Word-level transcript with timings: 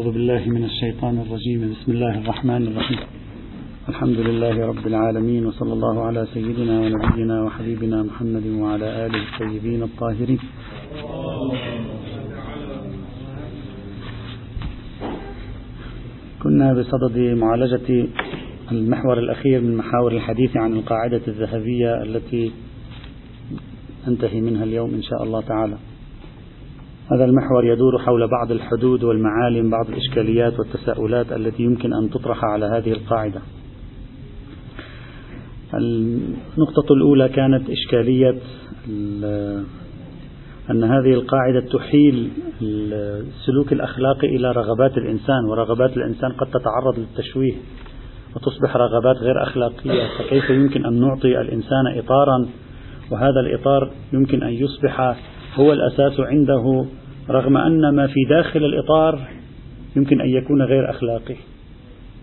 أعوذ 0.00 0.12
بالله 0.12 0.48
من 0.48 0.64
الشيطان 0.64 1.18
الرجيم. 1.18 1.60
بسم 1.72 1.92
الله 1.92 2.18
الرحمن 2.18 2.62
الرحيم. 2.66 2.98
الحمد 3.88 4.18
لله 4.28 4.66
رب 4.66 4.86
العالمين 4.86 5.46
وصلى 5.46 5.72
الله 5.72 6.06
على 6.06 6.26
سيدنا 6.34 6.80
ونبينا 6.80 7.42
وحبيبنا 7.44 8.02
محمد 8.02 8.46
وعلى 8.46 9.06
آله 9.06 9.20
الطيبين 9.28 9.82
الطاهرين. 9.82 10.40
كنا 16.42 16.74
بصدد 16.74 17.18
معالجة 17.18 18.08
المحور 18.72 19.18
الأخير 19.18 19.60
من 19.60 19.76
محاور 19.76 20.12
الحديث 20.12 20.56
عن 20.56 20.72
القاعدة 20.72 21.20
الذهبية 21.28 22.02
التي 22.02 22.52
ننتهي 24.08 24.40
منها 24.40 24.64
اليوم 24.64 24.94
إن 24.94 25.02
شاء 25.02 25.22
الله 25.22 25.40
تعالى. 25.40 25.89
هذا 27.12 27.24
المحور 27.24 27.64
يدور 27.64 27.98
حول 27.98 28.28
بعض 28.28 28.50
الحدود 28.50 29.04
والمعالم 29.04 29.70
بعض 29.70 29.88
الإشكاليات 29.88 30.58
والتساؤلات 30.58 31.32
التي 31.32 31.62
يمكن 31.62 31.92
أن 31.94 32.10
تطرح 32.10 32.44
على 32.44 32.66
هذه 32.66 32.92
القاعدة. 32.92 33.40
النقطة 35.74 36.92
الأولى 36.92 37.28
كانت 37.28 37.70
إشكالية 37.70 38.38
أن 40.70 40.84
هذه 40.84 41.14
القاعدة 41.14 41.60
تحيل 41.60 42.30
السلوك 42.62 43.72
الأخلاقي 43.72 44.26
إلى 44.36 44.52
رغبات 44.52 44.98
الإنسان 44.98 45.44
ورغبات 45.50 45.96
الإنسان 45.96 46.32
قد 46.32 46.46
تتعرض 46.46 46.98
للتشويه 46.98 47.54
وتصبح 48.36 48.76
رغبات 48.76 49.16
غير 49.16 49.42
أخلاقية 49.42 50.06
فكيف 50.18 50.50
يمكن 50.50 50.86
أن 50.86 51.00
نعطي 51.00 51.40
الإنسان 51.40 51.86
إطارا؟ 51.96 52.48
وهذا 53.10 53.40
الإطار 53.40 53.90
يمكن 54.12 54.42
أن 54.42 54.52
يصبح 54.52 55.16
هو 55.54 55.72
الأساس 55.72 56.20
عنده 56.20 56.86
رغم 57.30 57.56
أن 57.56 57.94
ما 57.94 58.06
في 58.06 58.24
داخل 58.28 58.64
الإطار 58.64 59.18
يمكن 59.96 60.20
أن 60.20 60.28
يكون 60.28 60.62
غير 60.62 60.90
أخلاقي. 60.90 61.36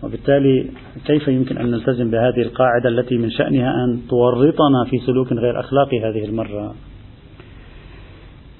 وبالتالي 0.02 0.66
كيف 1.06 1.28
يمكن 1.28 1.58
أن 1.58 1.70
نلتزم 1.70 2.10
بهذه 2.10 2.42
القاعدة 2.42 2.88
التي 2.88 3.16
من 3.18 3.30
شأنها 3.30 3.84
أن 3.84 4.00
تورطنا 4.08 4.84
في 4.90 4.98
سلوك 4.98 5.32
غير 5.32 5.60
أخلاقي 5.60 6.00
هذه 6.00 6.24
المرة؟ 6.24 6.74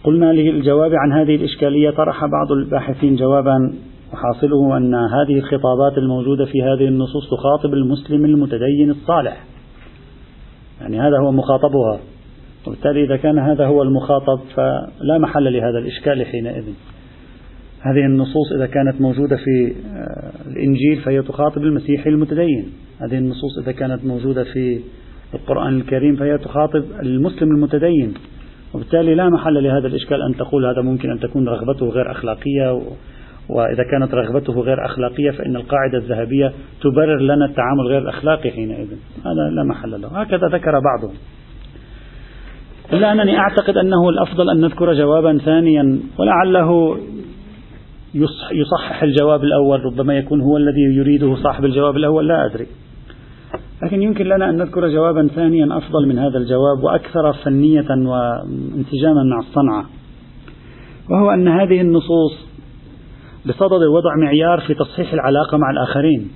قلنا 0.05 0.33
للجواب 0.33 0.91
عن 0.95 1.13
هذه 1.13 1.37
الإشكالية 1.37 1.91
طرح 1.91 2.21
بعض 2.27 2.53
الباحثين 2.53 3.17
جوابا 3.17 3.75
وحاصله 4.13 4.77
أن 4.77 4.95
هذه 4.95 5.39
الخطابات 5.39 5.99
الموجودة 5.99 6.45
في 6.45 6.63
هذه 6.63 6.89
النصوص 6.89 7.31
تخاطب 7.31 7.75
المسلم 7.75 8.25
المتدين 8.25 8.91
الصالح. 8.91 9.45
يعني 10.81 11.01
هذا 11.01 11.19
هو 11.19 11.33
مخاطبها. 11.33 12.01
وبالتالي 12.67 13.05
إذا 13.05 13.17
كان 13.17 13.39
هذا 13.39 13.67
هو 13.67 13.83
المخاطب 13.83 14.41
فلا 14.55 15.19
محل 15.19 15.53
لهذا 15.53 15.79
الإشكال 15.79 16.27
حينئذ. 16.27 16.65
هذه 17.81 18.07
النصوص 18.07 18.53
إذا 18.57 18.67
كانت 18.67 19.01
موجودة 19.01 19.37
في 19.37 19.75
آه، 19.97 20.51
الإنجيل 20.51 20.97
فهي 21.05 21.23
تخاطب 21.23 21.63
المسيحي 21.63 22.11
المتدين. 22.11 22.73
هذه 23.01 23.19
النصوص 23.19 23.59
إذا 23.63 23.73
كانت 23.73 24.05
موجودة 24.05 24.45
في 24.45 24.81
القرآن 25.35 25.77
الكريم 25.77 26.17
فهي 26.17 26.39
تخاطب 26.39 26.85
المسلم 27.03 27.51
المتدين. 27.51 28.15
وبالتالي 28.75 29.15
لا 29.15 29.29
محل 29.29 29.65
لهذا 29.65 29.87
الإشكال 29.87 30.23
أن 30.23 30.37
تقول 30.37 30.67
هذا 30.67 30.83
ممكن 30.83 31.11
أن 31.11 31.21
تكون 31.21 31.49
رغبته 31.49 31.89
غير 31.89 32.11
أخلاقية 32.11 32.83
وإذا 33.49 33.83
كانت 33.91 34.15
رغبته 34.15 34.61
غير 34.61 34.85
أخلاقية 34.85 35.31
فإن 35.31 35.57
القاعدة 35.57 35.99
الذهبية 35.99 36.53
تبرر 36.81 37.21
لنا 37.21 37.45
التعامل 37.45 37.87
غير 37.89 38.03
الأخلاقي 38.03 38.51
حينئذ. 38.51 38.89
هذا 39.25 39.51
لا 39.53 39.65
محل 39.65 40.01
له. 40.01 40.09
هكذا 40.09 40.49
ذكر 40.49 40.73
بعضهم. 40.81 41.15
إلا 42.93 43.13
أنني 43.13 43.39
أعتقد 43.39 43.77
أنه 43.77 44.09
الأفضل 44.09 44.51
أن 44.51 44.61
نذكر 44.61 44.95
جوابا 44.95 45.39
ثانيا 45.39 46.01
ولعله 46.19 46.99
يصحح 48.53 49.03
الجواب 49.03 49.45
الأول 49.45 49.85
ربما 49.85 50.19
يكون 50.19 50.41
هو 50.41 50.57
الذي 50.57 50.81
يريده 50.81 51.35
صاحب 51.35 51.65
الجواب 51.65 51.97
الأول 51.97 52.29
لا 52.29 52.47
أدري. 52.47 52.67
لكن 53.83 54.03
يمكن 54.03 54.25
لنا 54.25 54.51
أن 54.51 54.57
نذكر 54.57 54.89
جوابا 54.89 55.27
ثانيا 55.27 55.77
أفضل 55.77 56.09
من 56.09 56.19
هذا 56.19 56.39
الجواب 56.39 56.83
وأكثر 56.83 57.33
فنية 57.33 57.89
وانسجاما 57.91 59.23
مع 59.23 59.39
الصنعة 59.39 59.85
وهو 61.11 61.31
أن 61.31 61.49
هذه 61.49 61.81
النصوص 61.81 62.49
بصدد 63.47 63.83
وضع 63.83 64.17
معيار 64.25 64.61
في 64.61 64.75
تصحيح 64.75 65.13
العلاقة 65.13 65.59
مع 65.59 65.71
الآخرين 65.71 66.31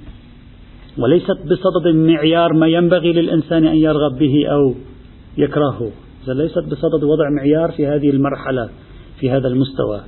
وليست 0.99 1.39
بصدد 1.51 1.95
معيار 1.95 2.53
ما 2.53 2.67
ينبغي 2.67 3.13
للإنسان 3.13 3.67
أن 3.67 3.77
يرغب 3.77 4.19
به 4.19 4.47
أو 4.49 4.75
يكرهه. 5.39 5.91
ليست 6.29 6.59
بصدد 6.59 7.05
وضع 7.05 7.31
معيار 7.31 7.73
في 7.73 7.87
هذه 7.87 8.11
المرحلة 8.11 8.69
في 9.21 9.31
هذا 9.31 9.49
المستوى 9.49 10.01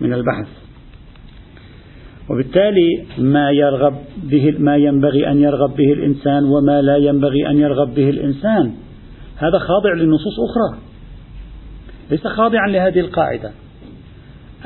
من 0.00 0.12
البحث. 0.12 0.46
وبالتالي 2.30 3.04
ما 3.18 3.50
يرغب 3.50 3.94
به 4.22 4.54
ما 4.58 4.76
ينبغي 4.76 5.30
أن 5.30 5.38
يرغب 5.38 5.76
به 5.76 5.92
الإنسان 5.92 6.44
وما 6.44 6.82
لا 6.82 6.96
ينبغي 6.96 7.50
أن 7.50 7.58
يرغب 7.58 7.94
به 7.94 8.10
الإنسان. 8.10 8.74
هذا 9.36 9.58
خاضع 9.58 9.94
لنصوص 9.94 10.34
أخرى. 10.50 10.80
ليس 12.10 12.26
خاضعا 12.26 12.68
لهذه 12.68 13.00
القاعدة. 13.00 13.50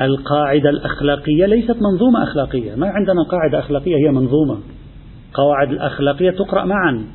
القاعدة 0.00 0.71
الأخلاقية 0.71 1.47
ليست 1.47 1.77
منظومة 1.93 2.23
أخلاقية. 2.23 2.75
ما 2.75 2.87
عندنا 2.87 3.23
قاعدة 3.23 3.59
أخلاقية 3.59 3.97
هي 3.97 4.12
منظومة. 4.12 4.59
قواعد 5.34 5.71
الأخلاقية 5.71 6.31
تقرأ 6.31 6.65
معا. 6.65 7.06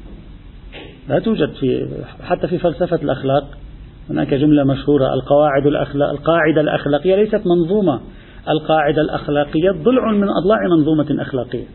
لا 1.10 1.20
توجد 1.20 1.52
في 1.60 1.88
حتى 2.24 2.48
في 2.48 2.58
فلسفة 2.58 3.00
الأخلاق 3.04 3.61
هناك 4.12 4.34
جملة 4.34 4.64
مشهورة 4.64 5.14
القواعد 5.14 5.68
الأخلاق 5.68 6.10
القاعدة 6.10 6.62
الأخلاقية 6.62 7.16
ليست 7.16 7.42
منظومة. 7.46 8.02
القاعدة 8.50 9.02
الأخلاقية 9.02 9.72
ضلع 9.72 10.12
من 10.12 10.30
أضلاع 10.30 10.58
منظومة 10.78 11.22
أخلاقية. 11.22 11.66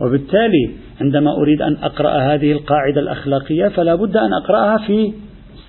وبالتالي 0.00 0.70
عندما 1.00 1.30
أريد 1.36 1.62
أن 1.62 1.76
أقرأ 1.82 2.10
هذه 2.10 2.52
القاعدة 2.52 3.00
الأخلاقية 3.00 3.68
فلا 3.68 3.94
بد 3.94 4.16
أن 4.16 4.32
أقرأها 4.32 4.78
في 4.86 5.12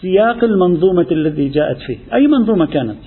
سياق 0.01 0.43
المنظومة 0.43 1.07
الذي 1.11 1.49
جاءت 1.49 1.77
فيه. 1.77 1.97
أي 2.13 2.27
منظومة 2.27 2.65
كانت؟ 2.65 2.97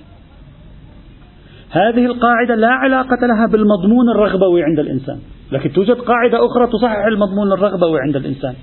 هذه 1.70 2.06
القاعدة 2.06 2.54
لا 2.54 2.68
علاقة 2.68 3.26
لها 3.26 3.46
بالمضمون 3.52 4.10
الرغبوي 4.10 4.62
عند 4.62 4.78
الإنسان 4.78 5.18
لكن 5.52 5.72
توجد 5.72 5.96
قاعدة 5.96 6.46
أخرى 6.46 6.66
تصحح 6.66 7.04
المضمون 7.12 7.52
الرغبوي 7.52 8.00
عند 8.00 8.16
الإنسان 8.16 8.54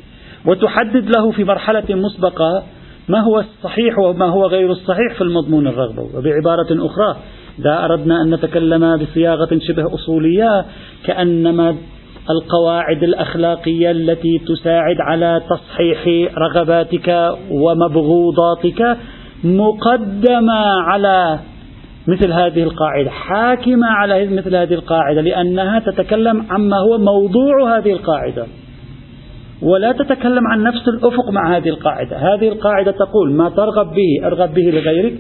وتحدد 0.45 1.09
له 1.15 1.31
في 1.31 1.43
مرحلة 1.43 1.95
مسبقة 1.95 2.63
ما 3.07 3.19
هو 3.19 3.39
الصحيح 3.39 3.99
وما 3.99 4.25
هو 4.25 4.45
غير 4.45 4.71
الصحيح 4.71 5.13
في 5.17 5.21
المضمون 5.21 5.67
الرغبوي 5.67 6.09
وبعبارة 6.15 6.67
أخرى 6.85 7.17
إذا 7.59 7.85
أردنا 7.85 8.21
أن 8.21 8.33
نتكلم 8.33 8.97
بصياغة 8.97 9.59
شبه 9.61 9.93
أصولية 9.93 10.65
كأنما 11.05 11.75
القواعد 12.29 13.03
الأخلاقية 13.03 13.91
التي 13.91 14.39
تساعد 14.47 14.95
على 14.99 15.41
تصحيح 15.49 16.31
رغباتك 16.37 17.35
ومبغوضاتك 17.51 18.97
مقدمة 19.43 20.81
على 20.87 21.39
مثل 22.07 22.31
هذه 22.31 22.63
القاعدة 22.63 23.09
حاكمة 23.09 23.87
على 23.87 24.25
مثل 24.25 24.55
هذه 24.55 24.73
القاعدة 24.73 25.21
لأنها 25.21 25.79
تتكلم 25.79 26.45
عما 26.49 26.77
هو 26.77 26.97
موضوع 26.97 27.77
هذه 27.77 27.91
القاعدة. 27.91 28.47
ولا 29.61 29.91
تتكلم 29.91 30.47
عن 30.47 30.63
نفس 30.63 30.87
الأفق 30.87 31.29
مع 31.31 31.57
هذه 31.57 31.69
القاعدة. 31.69 32.17
هذه 32.17 32.47
القاعدة 32.47 32.91
تقول 32.91 33.31
ما 33.31 33.49
ترغب 33.49 33.93
به 33.93 34.27
ارغب 34.27 34.53
به 34.53 34.61
لغيرك. 34.61 35.13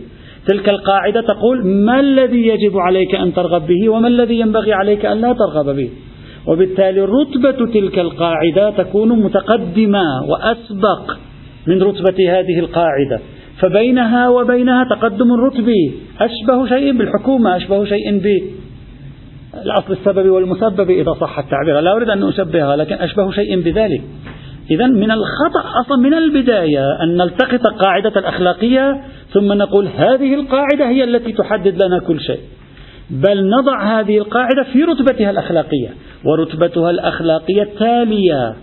تلك 0.47 0.69
القاعدة 0.69 1.21
تقول 1.21 1.67
ما 1.67 1.99
الذي 1.99 2.47
يجب 2.47 2.77
عليك 2.77 3.15
أن 3.15 3.33
ترغب 3.33 3.67
به 3.67 3.89
وما 3.89 4.07
الذي 4.07 4.39
ينبغي 4.39 4.73
عليك 4.73 5.05
أن 5.05 5.21
لا 5.21 5.33
ترغب 5.33 5.75
به. 5.75 5.89
وبالتالي 6.47 7.01
رتبة 7.01 7.65
تلك 7.73 7.99
القاعدة 7.99 8.69
تكون 8.69 9.09
متقدمة 9.09 10.03
وأسبق 10.29 11.17
من 11.67 11.83
رتبة 11.83 12.39
هذه 12.39 12.59
القاعدة. 12.59 13.19
فبينها 13.59 14.29
وبينها 14.29 14.83
تقدم 14.83 15.33
رتبي 15.45 15.93
أشبه 16.19 16.67
شيء 16.67 16.97
بالحكومة 16.97 17.57
أشبه 17.57 17.85
شيء 17.85 18.17
ب 18.17 18.27
الأصل 19.65 19.93
السبب 19.93 20.29
والمسبب 20.29 20.89
إذا 20.89 21.13
صح 21.13 21.39
التعبير. 21.39 21.79
لا 21.79 21.95
أريد 21.95 22.09
أن 22.09 22.23
أشبهها 22.23 22.75
لكن 22.75 22.95
أشبه 22.95 23.31
شيء 23.31 23.61
بذلك. 23.61 24.01
إذا 24.71 24.87
من 24.87 25.11
الخطأ 25.11 25.79
أصلا 25.79 25.97
من 25.97 26.13
البداية 26.13 27.03
أن 27.03 27.17
نلتقط 27.17 27.65
القاعدة 27.65 28.19
الأخلاقية 28.19 29.01
ثم 29.33 29.53
نقول 29.53 29.87
هذه 29.87 30.33
القاعدة 30.33 30.89
هي 30.89 31.03
التي 31.03 31.31
تحدد 31.31 31.83
لنا 31.83 31.99
كل 31.99 32.19
شيء. 32.19 32.39
بل 33.09 33.49
نضع 33.49 33.99
هذه 33.99 34.17
القاعدة 34.17 34.63
في 34.73 34.83
رتبتها 34.83 35.29
الأخلاقية 35.29 35.89
ورتبتها 36.25 36.89
الأخلاقية 36.89 37.69
تالية 37.79 38.55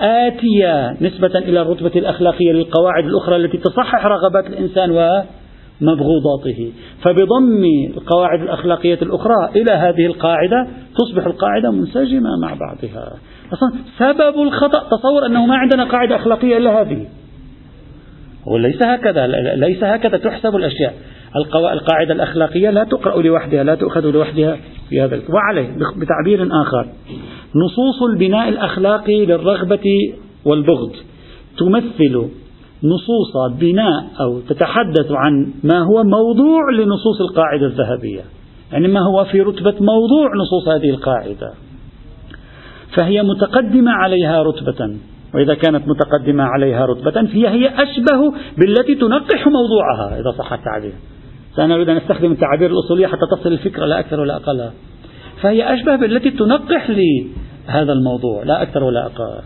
آتية 0.00 0.90
نسبة 1.00 1.38
إلى 1.38 1.62
الرتبة 1.62 1.92
الأخلاقية 1.96 2.52
للقواعد 2.52 3.04
الأخرى 3.04 3.36
التي 3.36 3.58
تصحح 3.58 4.06
رغبات 4.06 4.46
الإنسان 4.46 4.90
ومبغوضاته. 4.90 6.72
فبضم 7.04 7.64
القواعد 7.96 8.42
الأخلاقية 8.42 8.98
الأخرى 9.02 9.50
إلى 9.56 9.72
هذه 9.72 10.06
القاعدة 10.06 10.66
تصبح 10.96 11.26
القاعدة 11.26 11.70
منسجمة 11.70 12.30
مع 12.42 12.54
بعضها. 12.54 13.12
أصلا 13.52 13.72
سبب 13.98 14.42
الخطأ 14.42 14.96
تصور 14.96 15.26
أنه 15.26 15.46
ما 15.46 15.56
عندنا 15.56 15.84
قاعدة 15.84 16.16
أخلاقية 16.16 16.56
إلا 16.56 16.80
هذه. 16.80 17.06
وليس 18.46 18.82
هكذا 18.82 19.26
ليس 19.56 19.84
هكذا 19.84 20.18
تحسب 20.18 20.56
الأشياء. 20.56 20.94
القاعدة 21.72 22.14
الأخلاقية 22.14 22.70
لا 22.70 22.84
تقرأ 22.84 23.22
لوحدها 23.22 23.64
لا 23.64 23.74
تؤخذ 23.74 24.10
لوحدها 24.10 24.56
في 24.88 25.00
هذا 25.00 25.20
وعليه 25.28 25.76
بتعبير 25.96 26.48
آخر. 26.62 26.88
نصوص 27.54 28.02
البناء 28.12 28.48
الأخلاقي 28.48 29.26
للرغبة 29.26 30.14
والبغض 30.44 30.92
تمثل 31.58 32.28
نصوص 32.84 33.52
بناء 33.60 34.04
أو 34.20 34.40
تتحدث 34.40 35.10
عن 35.10 35.52
ما 35.64 35.78
هو 35.78 36.04
موضوع 36.04 36.70
لنصوص 36.70 37.20
القاعدة 37.20 37.66
الذهبية. 37.66 38.22
يعني 38.72 38.88
ما 38.88 39.00
هو 39.00 39.24
في 39.24 39.40
رتبة 39.40 39.74
موضوع 39.80 40.30
نصوص 40.36 40.68
هذه 40.68 40.90
القاعدة. 40.90 41.52
فهي 42.94 43.22
متقدمة 43.22 43.92
عليها 43.92 44.42
رتبة. 44.42 44.96
وإذا 45.34 45.54
كانت 45.54 45.88
متقدمة 45.88 46.44
عليها 46.44 46.86
رتبة 46.86 47.26
فهي 47.26 47.48
هي 47.48 47.68
أشبه 47.68 48.32
بالتي 48.58 48.94
تنقح 48.94 49.46
موضوعها 49.46 50.20
إذا 50.20 50.30
صح 50.38 50.52
التعبير. 50.52 50.92
سأنا 51.56 51.74
أريد 51.74 51.88
أن 51.88 51.96
أستخدم 51.96 52.32
التعابير 52.32 52.70
الأصولية 52.70 53.06
حتى 53.06 53.26
تصل 53.30 53.52
الفكرة 53.52 53.86
لا 53.86 53.98
أكثر 53.98 54.20
ولا 54.20 54.36
أقل. 54.36 54.70
فهي 55.42 55.74
أشبه 55.74 55.96
بالتي 55.96 56.30
تنقح 56.30 56.90
لي 56.90 57.26
هذا 57.66 57.92
الموضوع 57.92 58.42
لا 58.42 58.62
أكثر 58.62 58.84
ولا 58.84 59.06
أقل. 59.06 59.42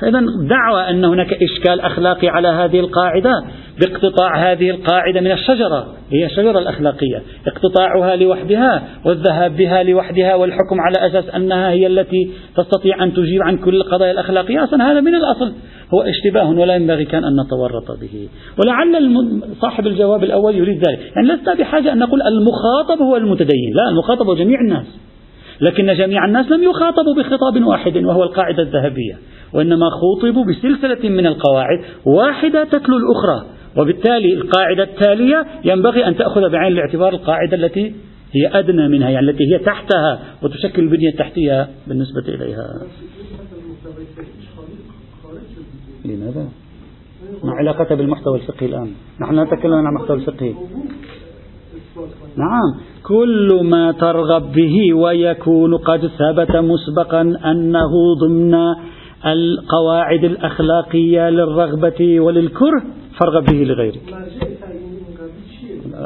فإذا 0.00 0.20
دعوى 0.48 0.90
أن 0.90 1.04
هناك 1.04 1.34
إشكال 1.42 1.80
أخلاقي 1.80 2.28
على 2.28 2.48
هذه 2.48 2.80
القاعدة 2.80 3.32
باقتطاع 3.80 4.52
هذه 4.52 4.70
القاعدة 4.70 5.20
من 5.20 5.32
الشجرة 5.32 5.86
هي 6.12 6.26
الشجرة 6.26 6.58
الأخلاقية. 6.58 7.22
اقتطاعها 7.46 8.16
لوحدها 8.16 8.82
والذهاب 9.04 9.56
بها 9.56 9.82
لوحدها 9.82 10.34
والحكم 10.34 10.80
على 10.80 11.06
أساس 11.06 11.34
أنها 11.34 11.70
هي 11.70 11.86
التي 11.86 12.30
تستطيع 12.56 13.04
أن 13.04 13.12
تجيب 13.12 13.42
عن 13.42 13.56
كل 13.56 13.74
القضايا 13.74 14.10
الأخلاقية. 14.10 14.64
أصلا 14.64 14.92
هذا 14.92 15.00
من 15.00 15.14
الأصل. 15.14 15.52
هو 15.94 16.02
اشتباه. 16.02 16.50
ولا 16.50 16.76
ينبغي 16.76 17.04
كان 17.04 17.24
أن 17.24 17.40
نتورط 17.40 18.00
به. 18.00 18.28
ولعل 18.58 19.28
صاحب 19.60 19.86
الجواب 19.86 20.24
الأول 20.24 20.54
يريد 20.56 20.76
ذلك. 20.88 20.98
يعني 21.16 21.28
لسنا 21.28 21.54
بحاجة 21.54 21.92
أن 21.92 21.98
نقول 21.98 22.22
المخاطب 22.22 23.02
هو 23.02 23.16
المتدين. 23.16 23.72
لا 23.74 23.90
المخاطب 23.90 24.26
هو 24.26 24.34
جميع 24.34 24.60
الناس. 24.60 25.09
لكن 25.60 25.94
جميع 25.94 26.24
الناس 26.24 26.46
لم 26.50 26.62
يخاطبوا 26.62 27.14
بخطاب 27.18 27.64
واحد 27.66 27.96
وهو 27.96 28.22
القاعدة 28.22 28.62
الذهبية. 28.62 29.18
وإنما 29.54 29.86
خوطبوا 29.90 30.44
بسلسلة 30.44 31.10
من 31.10 31.26
القواعد 31.26 31.84
واحدة 32.06 32.64
تتلو 32.64 32.96
الأخرى. 32.96 33.46
وبالتالي 33.76 34.34
القاعدة 34.34 34.82
التالية 34.82 35.46
ينبغي 35.64 36.06
أن 36.06 36.16
تأخذ 36.16 36.50
بعين 36.50 36.72
الاعتبار 36.72 37.12
القاعدة 37.12 37.56
التي 37.56 37.94
هي 38.32 38.58
أدنى 38.58 38.88
منها 38.88 39.10
يعني 39.10 39.30
التي 39.30 39.44
هي 39.52 39.58
تحتها 39.58 40.20
وتشكل 40.42 40.82
البنية 40.82 41.08
التحتية 41.08 41.68
بالنسبة 41.86 42.22
إليها. 42.28 42.66
لماذا؟ 46.04 46.48
ما 47.44 47.52
علاقة 47.52 47.94
بالمحتوى 47.94 48.38
الفقهي 48.38 48.66
الآن. 48.66 48.90
نحن 49.20 49.38
نتكلم 49.38 49.72
عن 49.72 49.86
المحتوى 49.86 50.16
الفقهي. 50.16 50.54
نعم. 52.40 52.90
كل 53.02 53.60
ما 53.64 53.92
ترغب 53.92 54.52
به 54.52 54.94
ويكون 54.94 55.76
قد 55.76 56.00
ثبت 56.18 56.56
مسبقا 56.56 57.20
أنه 57.20 57.90
ضمن 58.20 58.54
القواعد 59.26 60.24
الأخلاقية 60.24 61.30
للرغبة 61.30 62.20
وللكره 62.20 62.82
فارغب 63.20 63.44
به 63.44 63.64
لغيرك. 63.64 64.00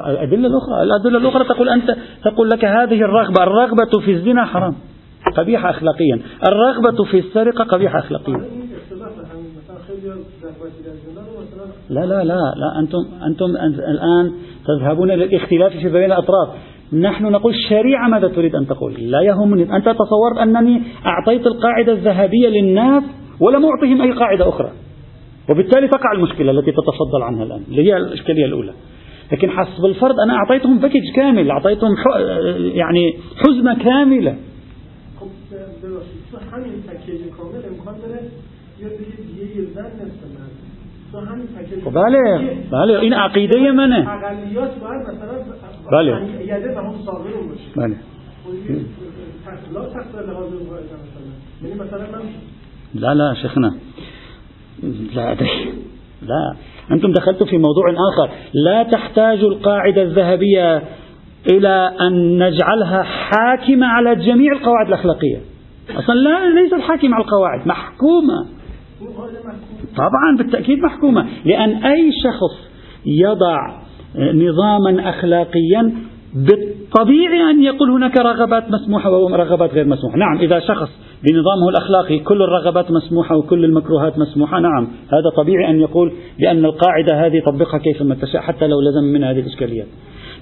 الأدلة 0.07 0.47
الأخرى 0.47 0.83
الأدلة 0.83 1.19
الأخرى 1.19 1.45
تقول 1.45 1.69
أنت 1.69 1.97
تقول 2.25 2.49
لك 2.49 2.65
هذه 2.65 3.01
الرغبة 3.01 3.43
الرغبة 3.43 4.01
في 4.05 4.13
الزنا 4.13 4.45
حرام 4.45 4.75
قبيحة 5.37 5.71
أخلاقيا. 5.71 6.21
الرغبة 6.49 7.05
في 7.05 7.19
السرقة 7.19 7.65
قبيحة 7.65 7.99
أخلاقيا. 7.99 8.65
لا 11.91 12.07
لا 12.07 12.25
لا 12.25 12.55
لا 12.57 12.79
أنتم 12.79 12.99
أنتم 13.27 13.45
الآن 13.91 14.33
تذهبون 14.67 15.11
للاختلاف 15.11 15.73
في 15.73 15.89
بين 15.89 16.05
الأطراف. 16.05 16.49
نحن 16.93 17.25
نقول 17.25 17.55
الشريعة 17.55 18.09
ماذا 18.09 18.29
تريد 18.29 18.55
أن 18.55 18.67
تقول؟ 18.67 18.95
لا 18.95 19.21
يهمني. 19.23 19.77
أنت 19.77 19.85
تصورت 19.85 20.39
أنني 20.43 20.83
أعطيت 21.07 21.47
القاعدة 21.47 21.93
الذهبية 21.93 22.49
للناس 22.49 23.03
ولم 23.41 23.65
أعطهم 23.65 24.03
أي 24.03 24.13
قاعدة 24.13 24.49
أخرى. 24.49 24.73
وبالتالي 25.51 25.89
تقع 25.89 26.13
المشكلة 26.13 26.51
التي 26.51 26.73
تتفضل 26.73 27.23
عنها 27.23 27.45
الآن 27.45 27.63
اللي 27.69 27.83
هي 27.83 27.97
الإشكالية 27.97 28.45
الأولى. 28.45 28.73
لكن 29.33 29.51
حسب 29.51 29.85
الفرض 29.85 30.21
أنا 30.21 30.35
أعطيتهم 30.35 30.79
باكج 30.79 31.13
كامل 31.17 31.51
أعطيتهم 31.51 31.91
يعني 32.59 33.15
حزمة 33.37 33.79
كاملة. 33.85 34.37
بله 41.91 42.57
بله 42.73 43.01
این 43.01 43.13
عقیده 43.13 43.71
منه. 43.73 44.01
بله. 45.93 46.15
بله. 47.77 47.97
لا 52.95 53.15
لا 53.15 53.35
شيخنا 53.35 53.75
لا 55.15 55.35
لا 56.23 56.57
أنتم 56.91 57.13
دخلتوا 57.13 57.47
في 57.47 57.59
موضوع 57.59 57.85
آخر. 57.91 58.31
لا 58.55 58.83
تحتاج 58.83 59.39
القاعدة 59.39 60.03
الذهبية 60.03 60.83
إلى 61.51 61.93
أن 62.01 62.43
نجعلها 62.43 63.03
حاكمة 63.03 63.87
على 63.87 64.17
جميع 64.17 64.53
القواعد 64.53 64.87
الأخلاقية. 64.89 65.41
أصلا 65.91 66.15
لا 66.15 66.61
ليست 66.61 66.81
حاكمة 66.81 67.15
على 67.15 67.25
القواعد 67.25 67.67
محكومة. 67.67 68.47
طبعا 69.97 70.37
بالتأكيد 70.39 70.79
محكومة. 70.79 71.27
لأن 71.45 71.85
أي 71.85 72.13
شخص 72.25 72.71
يضع 73.07 73.59
نظاما 74.17 75.11
أخلاقيا 75.11 75.93
بالطبيعي 76.35 77.51
أن 77.51 77.63
يقول 77.63 77.91
هناك 77.91 78.17
رغبات 78.17 78.71
مسموحة 78.71 79.11
ورغبات 79.11 79.71
غير 79.75 79.87
مسموحة. 79.87 80.17
نعم 80.17 80.39
إذا 80.39 80.61
شخص 80.61 80.89
بنظامه 81.25 81.69
الأخلاقي 81.69 82.19
كل 82.19 82.43
الرغبات 82.43 82.91
مسموحة 82.91 83.37
وكل 83.37 83.65
المكروهات 83.65 84.19
مسموحة 84.19 84.61
نعم 84.61 84.89
هذا 85.13 85.31
طبيعي 85.37 85.71
أن 85.71 85.81
يقول 85.81 86.13
بأن 86.39 86.65
القاعدة 86.65 87.27
هذه 87.27 87.43
طبقها 87.47 87.79
كيفما 87.79 88.15
تشاء 88.15 88.43
حتى 88.43 88.67
لو 88.67 88.81
لزم 88.81 89.05
من 89.05 89.25
هذه 89.25 89.39
الإشكاليات. 89.39 89.87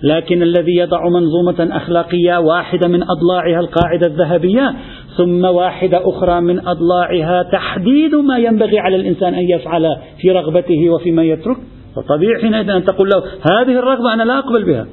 لكن 0.02 0.42
الذي 0.42 0.76
يضع 0.76 1.08
منظومة 1.08 1.76
أخلاقية 1.76 2.36
واحدة 2.36 2.88
من 2.88 3.02
أضلاعها 3.02 3.60
القاعدة 3.60 4.06
الذهبية 4.06 4.74
ثم 5.16 5.44
واحدة 5.44 6.00
أخرى 6.08 6.40
من 6.40 6.66
أضلاعها 6.68 7.42
تحديد 7.42 8.14
ما 8.14 8.38
ينبغي 8.38 8.78
على 8.78 8.96
الإنسان 8.96 9.34
أن 9.34 9.44
يفعل 9.50 9.96
في 10.20 10.30
رغبته 10.30 10.90
وفيما 10.90 11.22
يترك. 11.22 11.56
فطبيعي 11.96 12.42
حينئذ 12.42 12.70
أن 12.70 12.84
تقول 12.84 13.08
له 13.08 13.22
هذه 13.52 13.78
الرغبة 13.78 14.14
أنا 14.14 14.22
لا 14.22 14.38
أقبل 14.38 14.64
بها. 14.64 14.86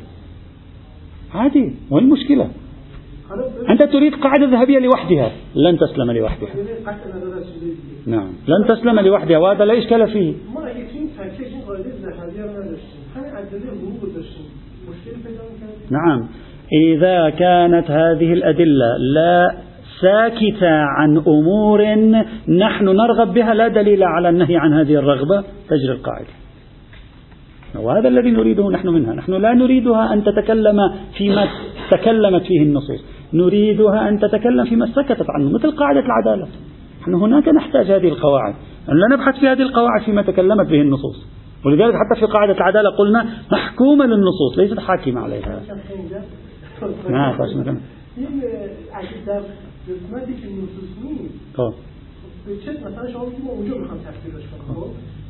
عادي 1.33 1.75
وين 1.91 2.03
المشكلة؟ 2.03 2.49
أنت 3.69 3.83
تريد 3.83 4.15
قاعدة 4.15 4.45
ذهبية 4.45 4.79
لوحدها. 4.79 5.31
لن 5.55 5.77
تسلم 5.77 6.11
لوحدها. 6.11 6.49
نعم. 8.05 8.31
لن 8.47 8.67
تسلم 8.67 8.99
لوحدها 8.99 9.37
وهذا 9.37 9.65
لا 9.65 9.77
إشكال 9.77 10.07
فيه. 10.07 10.33
نعم. 15.89 16.27
إذا 16.73 17.29
كانت 17.29 17.91
هذه 17.91 18.33
الأدلة 18.33 18.97
لا 18.97 19.68
ساكتة 20.01 20.69
عن 20.69 21.17
أمور 21.17 21.95
نحن 22.47 22.85
نرغب 22.85 23.33
بها 23.33 23.53
لا 23.53 23.67
دليل 23.67 24.03
على 24.03 24.29
النهي 24.29 24.57
عن 24.57 24.73
هذه 24.73 24.95
الرغبة 24.95 25.43
تجري 25.69 25.91
القاعدة. 25.91 26.27
وهذا 27.75 28.07
الذي 28.07 28.31
نريده 28.31 28.69
نحن 28.69 28.87
منها. 28.87 29.13
نحن 29.13 29.33
لا 29.33 29.53
نريدها 29.53 30.13
أن 30.13 30.23
تتكلم 30.23 30.77
فيما 31.17 31.47
تكلمت 31.91 32.41
فيه 32.41 32.61
النصوص. 32.61 33.05
نريدها 33.33 34.09
أن 34.09 34.19
تتكلم 34.19 34.65
فيما 34.65 34.85
سكتت 34.85 35.25
عنه 35.29 35.49
مثل 35.49 35.71
قاعدة 35.71 35.99
العدالة. 35.99 36.47
نحن 37.01 37.13
هناك 37.13 37.47
نحتاج 37.47 37.91
هذه 37.91 38.07
القواعد. 38.07 38.53
لا 38.87 39.15
نبحث 39.15 39.39
في 39.39 39.47
هذه 39.47 39.61
القواعد 39.61 40.01
فيما 40.05 40.21
تكلمت 40.21 40.67
به 40.67 40.81
النصوص. 40.81 41.27
ولذلك 41.65 41.93
حتى 41.93 42.19
في 42.19 42.25
قاعدة 42.25 42.53
العدالة 42.53 42.89
قلنا 42.89 43.25
محكومة 43.51 44.05
للنصوص 44.05 44.57
ليست 44.57 44.79
حاكمة 44.79 45.21
عليها. 45.21 45.59
نعم 51.57 51.73
مثلا 52.85 53.11
شما 53.11 53.25
ما 53.45 53.51
اونجا 53.51 53.77
میخوام 53.77 53.99
تفسیرش 53.99 54.43
کنم 54.51 54.75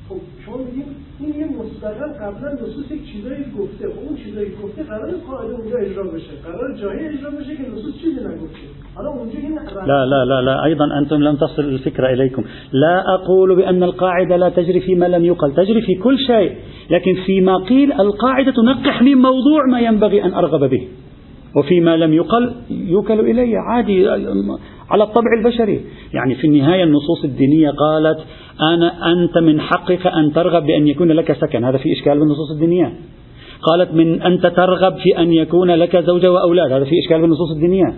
خب 0.10 0.16
شما 0.46 0.56
این 1.20 1.36
یه 1.40 1.46
مستقل 1.46 2.12
قبلا 2.22 2.54
نصوص 2.54 2.92
یک 2.92 3.12
چیزایی 3.12 3.44
گفته 3.60 3.90
خب 3.90 4.00
اون 4.00 4.18
چیزایی 4.26 4.50
گفته 4.64 4.84
قرار 4.84 5.12
قاعدة 5.28 5.54
اونجا 5.54 5.78
اجرا 5.78 6.04
بشه 6.04 6.34
قرار 6.46 6.78
جایی 6.82 7.08
اجرا 7.08 7.30
بشه 7.30 7.56
که 7.58 7.64
نصوص 7.72 7.94
چیزی 8.02 8.20
نگفته 8.20 8.66
حالا 8.96 9.10
اونجا 9.10 9.40
این 9.40 9.60
لا 9.88 10.06
لا 10.06 10.24
لا 10.24 10.42
لا 10.42 10.66
أيضا 10.66 10.86
أنتم 11.00 11.16
لم 11.16 11.36
تصل 11.36 11.62
الفكرة 11.62 12.14
اليكم 12.14 12.44
لا 12.74 13.04
أقول 13.16 13.56
بان 13.56 13.84
القاعده 13.84 14.36
لا 14.36 14.50
تجري 14.50 14.80
فيما 14.80 15.06
لم 15.06 15.26
يقل 15.26 15.54
تجري 15.54 15.82
في 15.82 15.96
كل 15.96 16.18
شيء 16.28 16.56
لكن 16.90 17.14
فيما 17.26 17.58
قيل 17.58 17.94
القاعده 17.94 18.52
تنقح 18.52 19.02
لي 19.02 19.16
موضوع 19.16 19.66
ما 19.72 19.80
ينبغي 19.80 20.24
ان 20.24 20.34
ارغب 20.34 20.70
به 20.70 20.88
وفيما 21.56 21.98
لم 21.98 22.14
يقل 22.14 22.52
يوكل 22.70 23.20
إلي. 23.20 23.58
عادي 23.58 24.10
على 24.90 25.04
الطبع 25.04 25.28
البشري. 25.40 25.82
يعني 26.14 26.36
في 26.36 26.48
النهاية 26.48 26.84
النصوص 26.84 27.24
الدينية 27.24 27.70
قالت 27.70 28.20
أنا 28.62 29.12
أنت 29.12 29.38
من 29.38 29.62
حقك 29.62 30.08
أن 30.08 30.34
ترغب 30.34 30.66
بأن 30.66 30.88
يكون 30.88 31.12
لك 31.12 31.32
سكن. 31.32 31.64
هذا 31.64 31.78
في 31.78 31.94
إشكال 31.94 32.20
بالنصوص 32.20 32.52
الدينية. 32.52 32.94
قالت 33.62 33.94
من 33.94 34.22
أنت 34.22 34.48
ترغب 34.48 34.96
في 34.98 35.22
أن 35.22 35.34
يكون 35.34 35.72
لك 35.72 35.98
زوجة 35.98 36.32
وأولاد. 36.32 36.72
هذا 36.72 36.86
في 36.86 37.00
إشكال 37.06 37.22
بالنصوص 37.22 37.52
الدينية. 37.56 37.94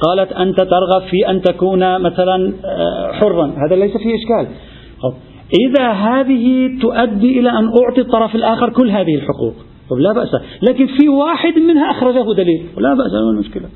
قالت 0.00 0.32
أنت 0.32 0.56
ترغب 0.56 1.02
في 1.10 1.30
أن 1.30 1.42
تكون 1.42 2.00
مثلا 2.00 2.52
آه، 2.64 3.12
حرا. 3.12 3.46
هذا 3.66 3.76
ليس 3.76 3.96
فيه 3.96 4.14
إشكال. 4.14 4.54
إذا 5.68 5.90
هذه 5.90 6.78
تؤدي 6.82 7.40
إلى 7.40 7.50
أن 7.50 7.64
أعطي 7.64 8.00
الطرف 8.00 8.34
الآخر 8.34 8.70
كل 8.70 8.90
هذه 8.90 9.14
الحقوق. 9.14 9.54
طب 9.90 9.96
لا 9.96 10.12
بأس. 10.12 10.28
لكن 10.62 10.86
في 10.86 11.08
واحد 11.08 11.58
منها 11.58 11.90
أخرجه 11.90 12.34
دليل. 12.36 12.66
ولا 12.76 12.94
بأس 12.94 13.12
ما 13.12 13.30
المشكلة. 13.30 13.68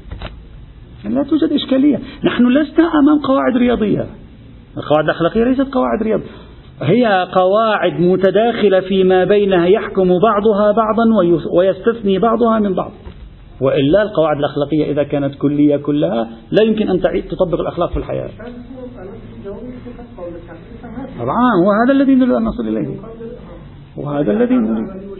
لا 1.04 1.22
توجد 1.22 1.52
إشكالية. 1.52 2.00
نحن 2.24 2.46
لسنا 2.46 2.84
أمام 2.84 3.18
قواعد 3.18 3.56
رياضية. 3.56 4.06
القواعد 4.76 5.04
الأخلاقية 5.04 5.44
ليست 5.44 5.74
قواعد 5.74 6.02
رياضية 6.02 6.26
هي 6.82 7.28
قواعد 7.32 8.00
متداخلة 8.00 8.80
فيما 8.80 9.24
بينها 9.24 9.66
يحكم 9.66 10.08
بعضها 10.08 10.72
بعضا 10.72 11.04
ويستثني 11.56 12.18
بعضها 12.18 12.58
من 12.58 12.74
بعض. 12.74 12.90
وإلا 13.60 14.02
القواعد 14.02 14.36
الأخلاقية 14.36 14.92
إذا 14.92 15.02
كانت 15.02 15.34
كلية 15.34 15.76
كلها 15.76 16.28
لا 16.50 16.64
يمكن 16.64 16.88
أن 16.88 17.00
تعيد 17.00 17.24
تطبق 17.24 17.60
الأخلاق 17.60 17.90
في 17.90 17.96
الحياة. 17.96 18.30
طبعا 21.18 21.52
وهذا 21.66 21.92
الذي 21.92 22.14
نريد 22.14 22.32
أن 22.32 22.44
نصل 22.44 22.68
إليه. 22.68 22.96
وهذا 23.96 24.32
الذي 24.32 24.54
نريد. 24.54 25.19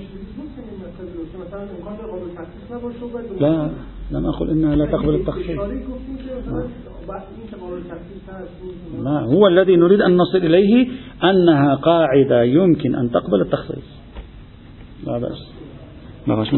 لا 3.40 3.70
لم 4.10 4.26
أقل 4.26 4.50
إنها 4.50 4.76
لا 4.76 4.86
تقبل 4.86 5.14
التخصيص 5.14 5.58
ما 9.02 9.20
هو 9.20 9.46
الذي 9.46 9.76
نريد 9.76 10.00
أن 10.00 10.16
نصل 10.16 10.38
إليه 10.38 10.88
أنها 11.24 11.74
قاعدة 11.74 12.42
يمكن 12.42 12.94
أن 12.94 13.10
تقبل 13.10 13.40
التخصيص 13.40 13.84
لا 15.06 15.18
بأس. 15.18 15.52
لا 16.26 16.34
بأس 16.34 16.48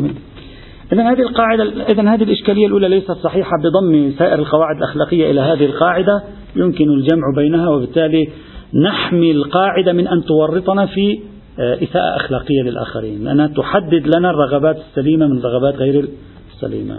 إذا 0.92 1.12
هذه 1.12 1.20
القاعدة 1.20 1.62
إذا 1.64 2.02
هذه 2.02 2.22
الإشكالية 2.22 2.66
الأولى 2.66 2.88
ليست 2.88 3.12
صحيحة 3.12 3.50
بضم 3.64 4.12
سائر 4.18 4.38
القواعد 4.38 4.76
الأخلاقية 4.76 5.30
إلى 5.30 5.40
هذه 5.40 5.64
القاعدة. 5.64 6.22
يمكن 6.56 6.88
الجمع 6.88 7.32
بينها 7.36 7.68
وبالتالي 7.68 8.28
نحمي 8.74 9.30
القاعدة 9.30 9.92
من 9.92 10.08
أن 10.08 10.24
تورطنا 10.24 10.86
في 10.86 11.20
إساءة 11.58 12.16
أخلاقية 12.16 12.62
للآخرين 12.62 13.24
لأنها 13.24 13.46
تحدد 13.46 14.16
لنا 14.16 14.30
الرغبات 14.30 14.76
السليمة 14.76 15.26
من 15.26 15.38
الرغبات 15.38 15.74
غير 15.74 16.08
السليمة. 16.54 16.98